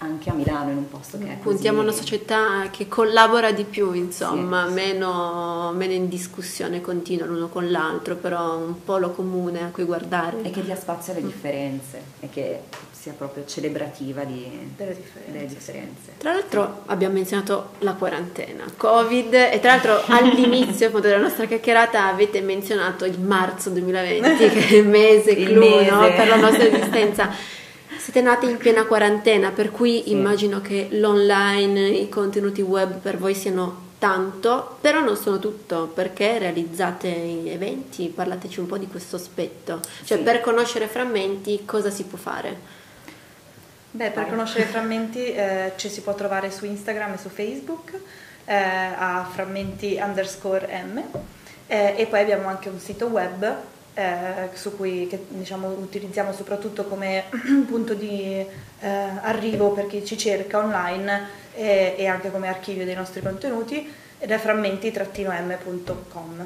anche 0.04 0.30
a 0.32 0.34
Milano 0.34 0.72
in 0.72 0.78
un 0.78 0.90
posto 0.90 1.18
che 1.18 1.26
è 1.26 1.28
così. 1.28 1.42
Puntiamo 1.44 1.80
a 1.80 1.84
una 1.84 1.92
società 1.92 2.70
che 2.72 2.88
collabora 2.88 3.52
di 3.52 3.64
più, 3.64 3.94
insomma, 3.94 4.68
sì, 4.68 4.74
meno, 4.74 5.72
meno, 5.76 5.94
in 5.94 6.10
discussione 6.10 6.82
continua 6.82 7.26
l'uno 7.28 7.50
con 7.50 7.70
l'altro, 7.70 8.16
però 8.16 8.58
un 8.58 8.84
polo 8.84 9.12
comune 9.12 9.64
a 9.64 9.68
cui 9.68 9.84
guardare. 9.84 10.42
E 10.42 10.50
che 10.50 10.64
dia 10.64 10.76
spazio 10.76 11.14
alle 11.14 11.24
differenze 11.24 12.02
e 12.20 12.30
che 12.30 12.62
sia 12.90 13.14
proprio 13.14 13.46
celebrativa 13.46 14.24
di, 14.24 14.74
delle, 14.76 14.96
differenze. 14.96 15.32
delle, 15.32 15.48
differenze. 15.48 16.12
Tra 16.18 16.34
l'altro 16.34 16.82
abbiamo 16.88 17.16
menzionato 17.16 17.72
la 17.80 17.94
quarantena, 17.94 18.64
Covid 18.76 19.34
e 19.34 19.60
tra 19.60 19.72
l'altro 19.72 20.04
all'inizio 20.08 20.90
della 21.00 21.18
nostra 21.18 21.46
chiacchierata 21.46 22.08
avete 22.08 22.42
menzionato 22.42 23.06
il 23.06 23.20
marzo 23.20 23.70
2020 23.70 24.50
che 24.50 24.68
è 24.68 24.74
il 24.76 24.88
mese 24.88 25.32
il 25.32 25.48
clou 25.48 25.78
mese. 25.78 25.90
No? 25.92 26.00
per 26.00 26.28
la 26.28 26.36
nostra 26.38 26.64
esistenza. 26.64 27.60
Siete 28.02 28.22
nati 28.22 28.50
in 28.50 28.58
piena 28.58 28.86
quarantena, 28.86 29.52
per 29.52 29.70
cui 29.70 30.02
sì. 30.02 30.12
immagino 30.14 30.60
che 30.60 30.88
l'online, 30.90 31.88
i 31.88 32.10
contenuti 32.10 32.64
web 32.64 32.98
per 32.98 33.18
voi 33.18 33.36
siano 33.36 33.90
tanto, 34.00 34.78
però 34.82 35.02
non 35.02 35.16
sono 35.16 35.38
tutto, 35.38 35.86
perché 35.86 36.40
realizzate 36.40 37.08
eventi, 37.46 38.08
parlateci 38.08 38.60
un 38.60 38.66
po' 38.66 38.80
di 38.80 38.88
questo 38.88 39.18
aspetto, 39.18 39.82
cioè 40.04 40.18
sì. 40.18 40.24
per 40.24 40.42
conoscere 40.42 40.88
frammenti 40.88 41.64
cosa 41.64 41.92
si 41.92 42.06
può 42.06 42.18
fare? 42.18 42.58
Beh, 43.92 44.10
per 44.10 44.30
conoscere 44.30 44.64
frammenti 44.74 45.24
eh, 45.32 45.74
ci 45.76 45.88
si 45.88 46.02
può 46.02 46.16
trovare 46.16 46.50
su 46.50 46.66
Instagram 46.66 47.14
e 47.14 47.18
su 47.20 47.30
Facebook 47.30 47.94
eh, 48.46 48.56
a 48.56 49.30
frammenti 49.32 50.00
underscore 50.02 50.68
m 50.92 51.04
eh, 51.68 51.94
e 51.98 52.08
poi 52.08 52.20
abbiamo 52.20 52.48
anche 52.48 52.70
un 52.70 52.80
sito 52.80 53.06
web 53.06 53.58
eh, 53.94 54.50
su 54.54 54.76
cui 54.76 55.08
che, 55.08 55.26
diciamo, 55.28 55.68
utilizziamo 55.68 56.34
soprattutto 56.34 56.86
come 56.86 57.26
punto 57.68 57.94
di 57.94 58.46
eh, 58.80 58.90
arrivo 59.22 59.72
per 59.72 59.88
chi 59.88 60.06
ci 60.06 60.18
cerca 60.18 60.60
online 60.60 61.40
e 61.54 62.08
anche 62.08 62.32
come 62.32 62.48
archivio 62.48 62.86
dei 62.86 62.96
nostri 62.96 63.22
contenuti 63.22 63.92
ed 64.18 64.32
è 64.32 64.38
frammenti-m.com. 64.38 66.46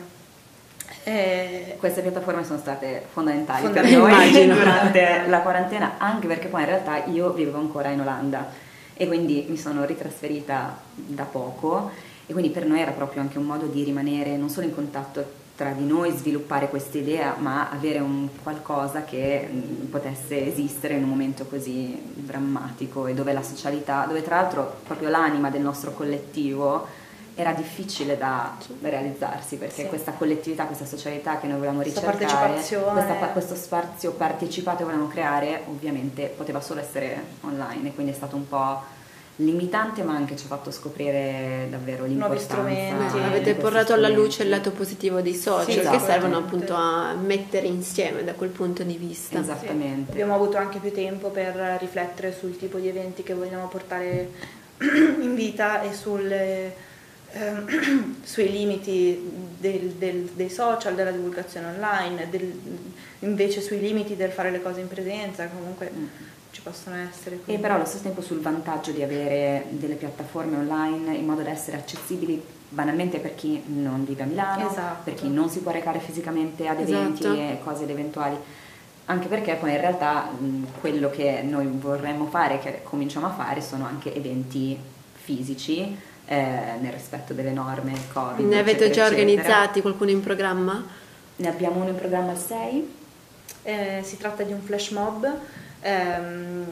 Eh, 1.04 1.76
Queste 1.78 2.02
piattaforme 2.02 2.44
sono 2.44 2.58
state 2.58 3.06
fondamentali, 3.12 3.64
fondamentali 3.64 4.32
per 4.32 4.48
noi 4.48 4.48
durante 4.58 5.24
la 5.28 5.42
quarantena, 5.42 5.96
anche 5.98 6.26
perché 6.26 6.48
poi 6.48 6.62
in 6.62 6.68
realtà 6.68 7.06
io 7.06 7.32
vivevo 7.32 7.60
ancora 7.60 7.90
in 7.90 8.00
Olanda 8.00 8.50
e 8.96 9.08
quindi 9.08 9.46
mi 9.48 9.58
sono 9.58 9.86
ritrasferita 9.86 10.80
da 10.96 11.26
poco 11.26 11.92
e 12.26 12.34
quindi 12.34 12.50
per 12.50 12.66
noi 12.66 12.80
era 12.80 12.92
proprio 12.92 13.22
anche 13.22 13.38
un 13.38 13.44
modo 13.44 13.68
di 13.68 13.84
rimanere 13.84 14.38
non 14.38 14.50
solo 14.50 14.66
in 14.66 14.74
contatto 14.74 15.44
tra 15.56 15.72
di 15.72 15.86
noi, 15.86 16.12
sviluppare 16.12 16.70
questa 16.70 16.98
idea, 16.98 17.36
ma 17.38 17.70
avere 17.72 18.00
un 18.00 18.28
qualcosa 18.44 19.04
che 19.04 19.48
mh, 19.50 19.86
potesse 19.86 20.48
esistere 20.48 20.96
in 20.96 21.04
un 21.04 21.10
momento 21.10 21.46
così 21.46 22.02
drammatico 22.14 23.08
e 23.08 23.14
dove 23.14 23.32
la 23.32 23.42
socialità, 23.42 24.06
dove 24.06 24.22
tra 24.22 24.42
l'altro 24.42 24.80
proprio 24.86 25.10
l'anima 25.10 25.50
del 25.50 25.62
nostro 25.62 25.94
collettivo 25.94 27.04
era 27.38 27.52
difficile 27.52 28.18
da 28.18 28.56
realizzarsi 28.82 29.58
perché 29.58 29.84
sì. 29.84 29.88
questa 29.88 30.14
collettività, 30.14 30.66
questa 30.66 30.86
socialità 30.86 31.38
che 31.38 31.48
noi 31.48 31.58
volevamo 31.58 31.82
ricercare, 31.82 32.54
questa, 32.54 33.14
questo 33.34 33.56
spazio 33.56 34.12
partecipato 34.12 34.78
che 34.78 34.84
volevamo 34.86 35.10
creare, 35.10 35.64
ovviamente 35.68 36.34
poteva 36.36 36.62
solo 36.62 36.80
essere 36.80 37.22
online 37.42 37.90
e 37.90 37.94
quindi 37.94 38.14
è 38.14 38.16
stato 38.16 38.38
un 38.38 38.48
po' 38.48 38.95
limitante 39.38 40.02
ma 40.02 40.16
anche 40.16 40.38
ci 40.38 40.46
ha 40.46 40.48
fatto 40.48 40.72
scoprire 40.72 41.68
davvero 41.70 42.06
l'importanza 42.06 42.56
nuovi 42.56 42.74
strumenti 42.74 43.18
avete 43.18 43.56
portato 43.56 43.92
alla 43.92 44.08
luce 44.08 44.44
il 44.44 44.50
lato 44.50 44.72
positivo 44.72 45.20
dei 45.20 45.36
social 45.36 45.84
sì, 45.84 45.90
che 45.90 46.00
servono 46.00 46.38
appunto 46.38 46.74
a 46.74 47.14
mettere 47.14 47.68
insieme 47.68 48.24
da 48.24 48.34
quel 48.34 48.50
punto 48.50 48.84
di 48.84 48.96
vista. 48.96 49.40
Esattamente. 49.40 50.06
Sì. 50.06 50.12
abbiamo 50.12 50.36
avuto 50.36 50.56
anche 50.58 50.80
più 50.80 50.92
tempo 50.94 51.30
per 51.30 51.78
riflettere 51.80 52.34
sul 52.34 52.58
tipo 52.58 52.78
di 52.78 52.88
eventi 52.88 53.24
che 53.24 53.34
vogliamo 53.34 53.68
portare 53.68 54.30
in 55.20 55.36
vita 55.36 55.82
e 55.82 55.94
sulle, 55.94 56.76
ehm, 57.32 58.22
sui 58.24 58.50
limiti 58.50 59.32
del, 59.58 59.92
del, 59.98 60.30
dei 60.34 60.50
social, 60.50 60.96
della 60.96 61.12
divulgazione 61.12 61.68
online, 61.68 62.30
del, 62.30 62.58
invece 63.20 63.60
sui 63.60 63.82
limiti 63.82 64.16
del 64.16 64.32
fare 64.32 64.50
le 64.50 64.62
cose 64.62 64.80
in 64.80 64.88
presenza, 64.88 65.46
comunque 65.48 65.92
mm 65.94 66.08
ci 66.56 66.62
possono 66.62 66.96
essere. 66.96 67.36
Quindi. 67.36 67.54
E 67.54 67.58
però 67.58 67.76
allo 67.76 67.84
stesso 67.84 68.04
tempo 68.04 68.22
sul 68.22 68.40
vantaggio 68.40 68.92
di 68.92 69.04
avere 69.04 69.66
delle 69.72 69.96
piattaforme 69.96 70.56
online 70.56 71.14
in 71.14 71.26
modo 71.26 71.42
da 71.42 71.50
essere 71.50 71.76
accessibili 71.76 72.42
banalmente 72.70 73.20
per 73.20 73.36
chi 73.36 73.62
non 73.66 74.06
vive 74.06 74.24
a 74.24 74.26
Milano, 74.26 74.72
esatto. 74.72 75.02
per 75.04 75.16
chi 75.16 75.30
non 75.30 75.50
si 75.50 75.60
può 75.60 75.72
recare 75.72 76.00
fisicamente 76.00 76.68
ad 76.68 76.80
eventi 76.80 77.26
esatto. 77.26 77.40
e 77.40 77.60
cose 77.62 77.84
ed 77.84 77.90
eventuali. 77.90 78.38
Anche 79.08 79.28
perché 79.28 79.56
poi 79.56 79.72
in 79.72 79.82
realtà 79.82 80.30
mh, 80.32 80.80
quello 80.80 81.10
che 81.10 81.42
noi 81.44 81.68
vorremmo 81.68 82.26
fare, 82.28 82.60
che 82.60 82.80
cominciamo 82.84 83.28
a 83.28 83.32
fare, 83.32 83.60
sono 83.60 83.86
anche 83.86 84.16
eventi 84.16 84.80
fisici 85.14 85.96
eh, 86.26 86.36
nel 86.80 86.92
rispetto 86.94 87.34
delle 87.34 87.52
norme 87.52 87.94
Covid. 88.14 88.48
Ne 88.48 88.60
avete 88.60 88.86
eccetera, 88.86 89.10
già 89.10 89.14
organizzati 89.14 89.82
qualcuno 89.82 90.10
in 90.10 90.22
programma? 90.22 90.84
Ne 91.36 91.48
abbiamo 91.50 91.82
uno 91.82 91.90
in 91.90 91.96
programma 91.96 92.32
il 92.32 92.38
6. 92.38 92.94
Eh, 93.64 94.02
si 94.04 94.16
tratta 94.18 94.44
di 94.44 94.54
un 94.54 94.62
flash 94.62 94.92
mob 94.92 95.28
ehm, 95.86 96.66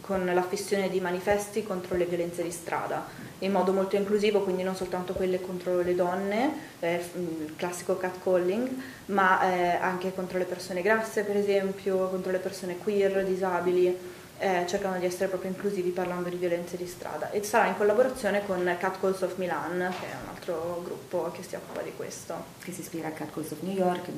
con 0.00 0.24
l'affissione 0.24 0.88
di 0.88 1.00
manifesti 1.00 1.62
contro 1.62 1.96
le 1.96 2.06
violenze 2.06 2.42
di 2.42 2.50
strada, 2.50 3.06
in 3.40 3.52
modo 3.52 3.72
molto 3.72 3.96
inclusivo, 3.96 4.40
quindi 4.40 4.62
non 4.62 4.74
soltanto 4.74 5.12
quelle 5.12 5.40
contro 5.40 5.80
le 5.80 5.94
donne, 5.94 6.52
eh, 6.80 7.00
il 7.14 7.52
classico 7.56 7.96
catcalling, 7.98 8.68
ma 9.06 9.42
eh, 9.42 9.76
anche 9.80 10.14
contro 10.14 10.38
le 10.38 10.44
persone 10.44 10.80
grasse 10.80 11.22
per 11.22 11.36
esempio, 11.36 12.08
contro 12.08 12.32
le 12.32 12.38
persone 12.38 12.78
queer, 12.78 13.24
disabili. 13.24 14.18
Eh, 14.42 14.64
cercano 14.66 14.98
di 14.98 15.04
essere 15.04 15.28
proprio 15.28 15.50
inclusivi 15.50 15.90
parlando 15.90 16.30
di 16.30 16.36
violenze 16.36 16.78
di 16.78 16.86
strada. 16.86 17.30
E 17.30 17.42
sarà 17.42 17.66
in 17.66 17.76
collaborazione 17.76 18.46
con 18.46 18.64
Cat 18.78 18.98
Calls 18.98 19.20
of 19.20 19.36
Milan 19.36 19.94
che 20.00 20.06
è 20.06 20.14
un 20.14 20.28
altro 20.30 20.80
gruppo 20.82 21.30
che 21.30 21.42
si 21.42 21.56
occupa 21.56 21.82
di 21.82 21.92
questo. 21.94 22.42
Che 22.58 22.72
si 22.72 22.80
ispira 22.80 23.08
a 23.08 23.10
Cat 23.10 23.34
Calls 23.34 23.50
of 23.50 23.60
New 23.60 23.74
York 23.74 24.08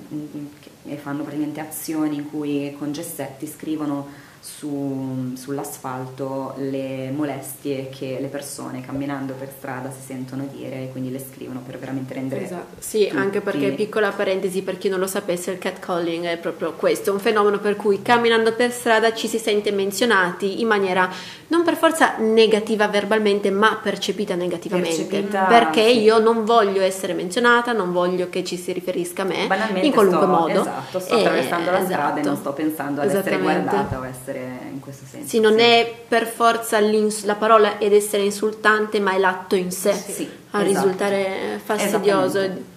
e 0.84 0.96
fanno 0.96 1.24
praticamente 1.24 1.58
azioni 1.58 2.14
in 2.14 2.30
cui 2.30 2.72
con 2.78 2.92
gessetti 2.92 3.48
scrivono 3.48 4.30
su, 4.42 5.34
sull'asfalto 5.36 6.54
le 6.56 7.12
molestie 7.14 7.88
che 7.90 8.18
le 8.20 8.26
persone 8.26 8.80
camminando 8.80 9.34
per 9.34 9.52
strada 9.56 9.88
si 9.92 10.04
sentono 10.04 10.48
dire 10.52 10.82
e 10.82 10.88
quindi 10.90 11.12
le 11.12 11.20
scrivono 11.20 11.60
per 11.64 11.78
veramente 11.78 12.12
rendere 12.14 12.42
esatto. 12.42 12.74
sì 12.80 13.06
tutti. 13.06 13.16
anche 13.16 13.40
perché 13.40 13.70
piccola 13.70 14.10
parentesi 14.10 14.62
per 14.62 14.78
chi 14.78 14.88
non 14.88 14.98
lo 14.98 15.06
sapesse 15.06 15.52
il 15.52 15.58
catcalling 15.58 16.24
è 16.24 16.38
proprio 16.38 16.72
questo 16.72 17.12
un 17.12 17.20
fenomeno 17.20 17.60
per 17.60 17.76
cui 17.76 18.02
camminando 18.02 18.52
per 18.54 18.72
strada 18.72 19.14
ci 19.14 19.28
si 19.28 19.38
sente 19.38 19.70
menzionati 19.70 20.60
in 20.60 20.66
maniera 20.66 21.08
non 21.46 21.62
per 21.62 21.76
forza 21.76 22.16
negativa 22.18 22.88
verbalmente 22.88 23.48
ma 23.52 23.78
percepita 23.80 24.34
negativamente 24.34 25.04
percepita, 25.04 25.44
perché 25.44 25.84
sì. 25.84 26.00
io 26.00 26.18
non 26.18 26.44
voglio 26.44 26.82
essere 26.82 27.12
menzionata 27.12 27.70
non 27.70 27.92
voglio 27.92 28.28
che 28.28 28.42
ci 28.42 28.56
si 28.56 28.72
riferisca 28.72 29.22
a 29.22 29.26
me 29.26 29.46
Banalmente 29.46 29.86
in 29.86 29.92
qualunque 29.92 30.26
sto, 30.26 30.32
modo 30.32 30.60
esatto 30.62 30.98
sto 30.98 31.14
attraversando 31.14 31.70
la 31.70 31.76
esatto. 31.78 31.92
strada 31.92 32.20
e 32.20 32.24
non 32.24 32.36
sto 32.36 32.52
pensando 32.52 33.00
ad 33.02 33.08
essere 33.08 33.38
guardata 33.38 34.00
o 34.00 34.04
essere 34.04 34.31
essere 34.32 34.70
in 34.72 34.80
questo 34.80 35.04
senso. 35.08 35.28
Sì, 35.28 35.40
non 35.40 35.56
sì. 35.56 35.60
è 35.60 35.94
per 36.08 36.26
forza 36.26 36.80
la 36.80 37.34
parola 37.34 37.78
ed 37.78 37.92
essere 37.92 38.22
insultante, 38.22 39.00
ma 39.00 39.12
è 39.12 39.18
l'atto 39.18 39.54
in 39.54 39.70
sé 39.70 39.92
sì, 39.92 40.28
a 40.50 40.62
esatto. 40.62 40.64
risultare 40.64 41.60
fastidioso. 41.62 42.70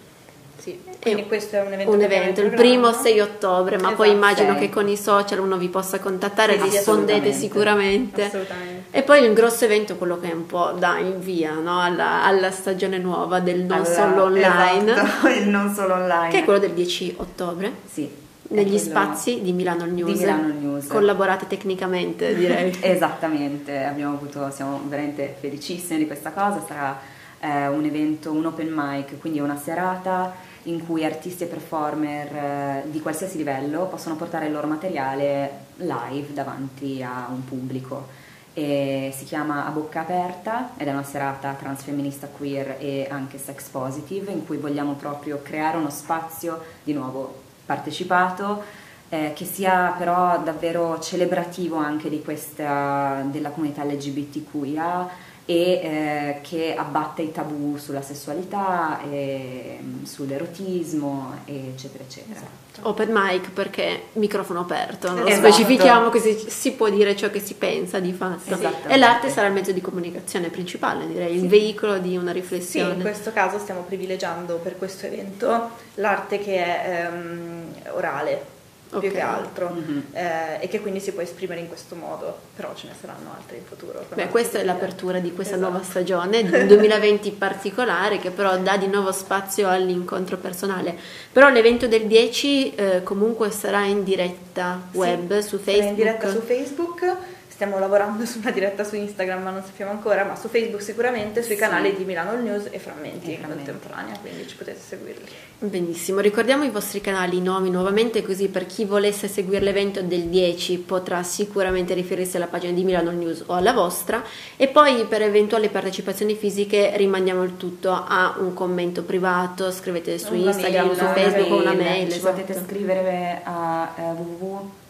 Sì, 0.58 0.80
quindi 1.00 1.28
questo 1.28 1.58
è 1.58 1.62
un 1.62 1.74
evento. 1.74 1.92
Un 1.92 2.02
evento, 2.02 2.42
il 2.42 2.50
primo 2.50 2.92
6 2.92 3.20
ottobre, 3.20 3.76
ma 3.76 3.90
esatto, 3.90 3.96
poi 3.96 4.12
immagino 4.12 4.54
6. 4.54 4.60
che 4.60 4.70
con 4.70 4.88
i 4.88 4.98
social 4.98 5.40
uno 5.40 5.58
vi 5.58 5.70
possa 5.70 6.00
contattare, 6.00 6.58
sì, 6.58 6.64
rispondete 6.64 7.32
sicuramente. 7.32 8.24
Assolutamente. 8.24 8.98
E 8.98 9.04
poi 9.04 9.24
il 9.24 9.34
grosso 9.34 9.66
evento, 9.66 9.96
quello 9.98 10.20
che 10.20 10.32
è 10.32 10.34
un 10.34 10.48
po' 10.48 10.72
dà 10.72 10.98
il 10.98 11.16
via 11.18 11.54
no? 11.54 11.82
alla, 11.82 12.24
alla, 12.24 12.50
stagione 12.50 12.98
nuova 12.98 13.40
del 13.40 13.60
non 13.60 13.80
allora, 13.80 13.94
solo 13.94 14.24
online. 14.24 14.92
Esatto, 14.92 15.28
il 15.38 15.48
non 15.48 15.74
solo 15.74 15.94
online. 15.94 16.30
Che 16.30 16.40
è 16.40 16.44
quello 16.44 16.60
del 16.60 16.72
10 16.72 17.16
ottobre. 17.18 17.72
Sì 17.92 18.24
negli 18.50 18.78
spazi 18.78 19.42
di 19.42 19.54
Milano 19.54 19.86
News. 19.86 20.12
Di 20.12 20.20
Milano 20.20 20.54
News. 20.54 20.88
Collaborate 20.88 21.48
tecnicamente, 21.48 22.36
direi. 22.36 22.76
Esattamente, 22.82 23.84
avuto, 23.84 24.52
siamo 24.52 24.82
veramente 24.88 25.36
felicissimi 25.40 26.00
di 26.00 26.08
questa 26.08 26.32
cosa. 26.32 26.64
Sarà 26.66 27.00
eh, 27.40 27.68
un 27.68 27.84
evento, 27.86 28.32
un 28.32 28.46
open 28.46 28.72
mic, 28.72 29.20
quindi 29.20 29.40
una 29.40 29.58
serata 29.58 30.54
in 30.64 30.86
cui 30.86 31.06
artisti 31.06 31.44
e 31.44 31.48
performer 31.48 32.36
eh, 32.36 32.84
di 32.90 33.00
qualsiasi 33.02 33.38
livello 33.38 33.86
possono 33.86 34.16
portare 34.16 34.48
il 34.48 34.52
loro 34.52 34.68
materiale 34.68 35.66
live 35.78 36.34
davanti 36.34 37.04
a 37.04 37.28
un 37.30 37.44
pubblico. 37.46 38.24
E 38.58 39.14
si 39.16 39.26
chiama 39.26 39.66
A 39.66 39.70
Bocca 39.70 40.02
Aperta 40.02 40.72
ed 40.78 40.88
è 40.88 40.92
una 40.92 41.04
serata 41.04 41.52
transfemminista 41.60 42.28
queer 42.28 42.78
e 42.80 43.06
anche 43.10 43.38
sex 43.38 43.68
positive 43.68 44.32
in 44.32 44.46
cui 44.46 44.58
vogliamo 44.58 44.94
proprio 44.94 45.42
creare 45.44 45.76
uno 45.76 45.90
spazio 45.90 46.62
di 46.84 46.94
nuovo 46.94 47.44
partecipato, 47.66 48.64
eh, 49.10 49.34
che 49.36 49.46
sia 49.46 49.94
però 49.98 50.42
davvero 50.44 51.00
celebrativo 51.00 51.78
anche 51.78 52.10
questa, 52.22 53.24
della 53.30 53.50
comunità 53.50 53.84
LGBTQIA 53.84 55.34
e 55.48 55.54
eh, 55.54 56.40
che 56.42 56.74
abbatte 56.76 57.22
i 57.22 57.32
tabù 57.32 57.78
sulla 57.78 58.02
sessualità, 58.02 59.00
e, 59.10 59.78
mm, 59.80 60.04
sull'erotismo, 60.04 61.42
eccetera, 61.46 62.04
eccetera. 62.04 62.40
Esatto. 62.40 62.90
Open 62.90 63.10
mic 63.12 63.52
perché 63.52 64.08
microfono 64.14 64.62
aperto, 64.62 65.12
no? 65.12 65.26
esatto. 65.26 65.48
specifichiamo 65.48 66.10
che 66.10 66.20
si, 66.20 66.46
si, 66.50 66.72
può 66.74 66.90
dire 66.90 67.16
ciò 67.16 67.30
che 67.30 67.40
si 67.40 67.54
pensa 67.54 68.00
di 68.00 68.12
fatto. 68.12 68.58
E 68.88 68.98
l'arte 68.98 69.30
sarà 69.30 69.48
il 69.48 69.54
mezzo 69.54 69.72
di 69.72 69.82
comunicazione 69.82 70.50
principale, 70.50 71.08
direi, 71.08 71.38
sì. 71.38 71.44
il 71.44 71.48
veicolo 71.48 72.00
di 72.00 72.18
una 72.18 72.32
riflessione. 72.32 72.90
Sì, 72.90 72.96
in 72.96 73.02
questo 73.02 73.32
caso 73.32 73.60
stiamo 73.60 73.82
privilegiando 73.82 74.56
per 74.56 74.78
questo 74.78 75.06
evento 75.06 75.70
l'arte 75.96 76.40
che 76.40 76.56
è 76.56 77.08
um, 77.10 77.66
orale, 77.94 78.55
okay. 78.98 79.10
più 79.10 79.18
che 79.18 79.24
altro 79.24 79.70
mm-hmm. 79.70 80.00
eh, 80.14 80.58
e 80.62 80.68
che 80.68 80.80
quindi 80.82 81.00
si 81.00 81.12
può 81.12 81.22
esprimere 81.22 81.60
in 81.60 81.68
questo 81.68 81.96
modo, 81.96 82.38
però 82.56 82.74
ce 82.76 82.88
ne 82.88 82.94
saranno 83.00 83.34
altre 83.36 83.58
in 83.58 83.64
futuro. 83.64 84.06
Beh, 84.14 84.28
questa 84.28 84.60
è 84.60 84.64
l'apertura 84.64 85.20
di 85.20 85.34
questa 85.34 85.56
esatto. 85.56 85.70
nuova 85.70 85.86
stagione, 85.86 86.44
del 86.50 86.68
2020 86.68 87.32
particolare, 87.32 88.18
che 88.20 88.32
però 88.32 88.58
dà 88.58 88.78
di 88.78 88.88
nuovo 88.88 89.12
spazio 89.12 89.70
all'incontro 89.70 90.38
personale. 90.38 90.96
Però 91.32 91.50
l'evento 91.50 91.88
del 91.88 92.08
10 92.08 92.76
eh, 92.76 93.04
comunque 93.04 93.52
sarà 93.52 93.86
in 93.86 94.04
diretta 94.04 94.82
web 94.92 95.40
sì, 95.40 95.48
su 95.48 95.58
Facebook. 95.58 95.90
in 95.90 95.96
diretta 95.96 96.30
su 96.30 96.42
Facebook 96.42 97.34
stiamo 97.56 97.80
lavorando 97.80 98.24
su 98.28 98.40
una 98.40 98.52
diretta 98.52 98.84
su 98.84 98.96
Instagram 98.96 99.42
ma 99.42 99.50
non 99.50 99.64
sappiamo 99.64 99.92
ancora, 99.92 100.26
ma 100.26 100.36
su 100.36 100.50
Facebook 100.50 100.82
sicuramente, 100.82 101.42
sui 101.42 101.56
sì. 101.56 101.62
canali 101.62 101.96
di 101.96 102.04
Milano 102.04 102.38
News 102.40 102.68
e 102.70 102.80
Frammenti 102.80 103.32
in 103.32 103.48
contemporanea, 103.48 104.18
quindi 104.20 104.46
ci 104.46 104.58
potete 104.58 104.80
seguirli. 104.80 105.26
Benissimo, 105.60 106.20
ricordiamo 106.20 106.66
i 106.66 106.70
vostri 106.70 107.00
canali, 107.00 107.38
i 107.38 107.42
nomi 107.42 107.70
nuovamente 107.70 108.22
così 108.24 108.50
per 108.50 108.66
chi 108.66 108.84
volesse 108.84 109.30
seguire 109.30 109.64
l'evento 109.64 110.02
del 110.02 110.24
10 110.24 110.80
potrà 110.80 111.24
sicuramente 111.24 111.94
riferirsi 111.94 112.36
alla 112.36 112.48
pagina 112.48 112.74
di 112.74 112.84
Milano 112.84 113.12
News 113.12 113.44
o 113.46 113.54
alla 113.54 113.72
vostra 113.72 114.22
e 114.58 114.68
poi 114.68 115.06
per 115.06 115.22
eventuali 115.22 115.70
partecipazioni 115.70 116.36
fisiche 116.36 116.92
rimandiamo 116.98 117.42
il 117.44 117.56
tutto 117.56 117.92
a 117.92 118.36
un 118.38 118.54
commento 118.54 119.04
privato, 119.04 119.72
scrivete 119.72 120.18
su 120.18 120.34
una 120.34 120.52
Instagram, 120.52 120.88
mail, 120.88 120.98
su 120.98 121.06
Facebook 121.06 121.52
o 121.52 121.62
una 121.62 121.74
mail. 121.74 122.12
Ci 122.12 122.18
esatto. 122.18 122.36
potete 122.36 122.62
scrivere 122.66 123.42
a 123.46 123.94
uh, 123.96 124.02
www 124.02 124.84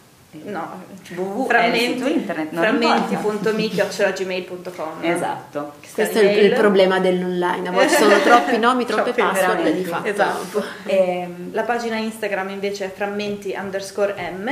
No, 0.44 0.84
www 1.16 1.48
frammenti, 1.48 2.12
internet, 2.12 2.54
frammenti.mi.gmail.com 2.54 5.02
Esatto. 5.02 5.74
Questo 5.94 6.20
è 6.20 6.32
il, 6.32 6.46
il, 6.46 6.54
problema 6.54 7.00
dell'online, 7.00 7.68
a 7.68 7.72
volte 7.72 7.96
sono 8.04 8.20
troppi 8.20 8.58
nomi, 8.58 8.86
troppe 8.86 9.14
password 9.14 9.72
di 9.72 9.84
fatto. 9.84 10.08
Esatto. 10.08 10.64
E, 10.86 10.96
ehm, 11.22 11.54
la 11.54 11.64
pagina 11.64 11.98
Instagram 11.98 12.50
invece 12.50 12.86
è 12.86 12.92
frammenti 12.92 13.54
underscore 13.58 14.14
m, 14.32 14.48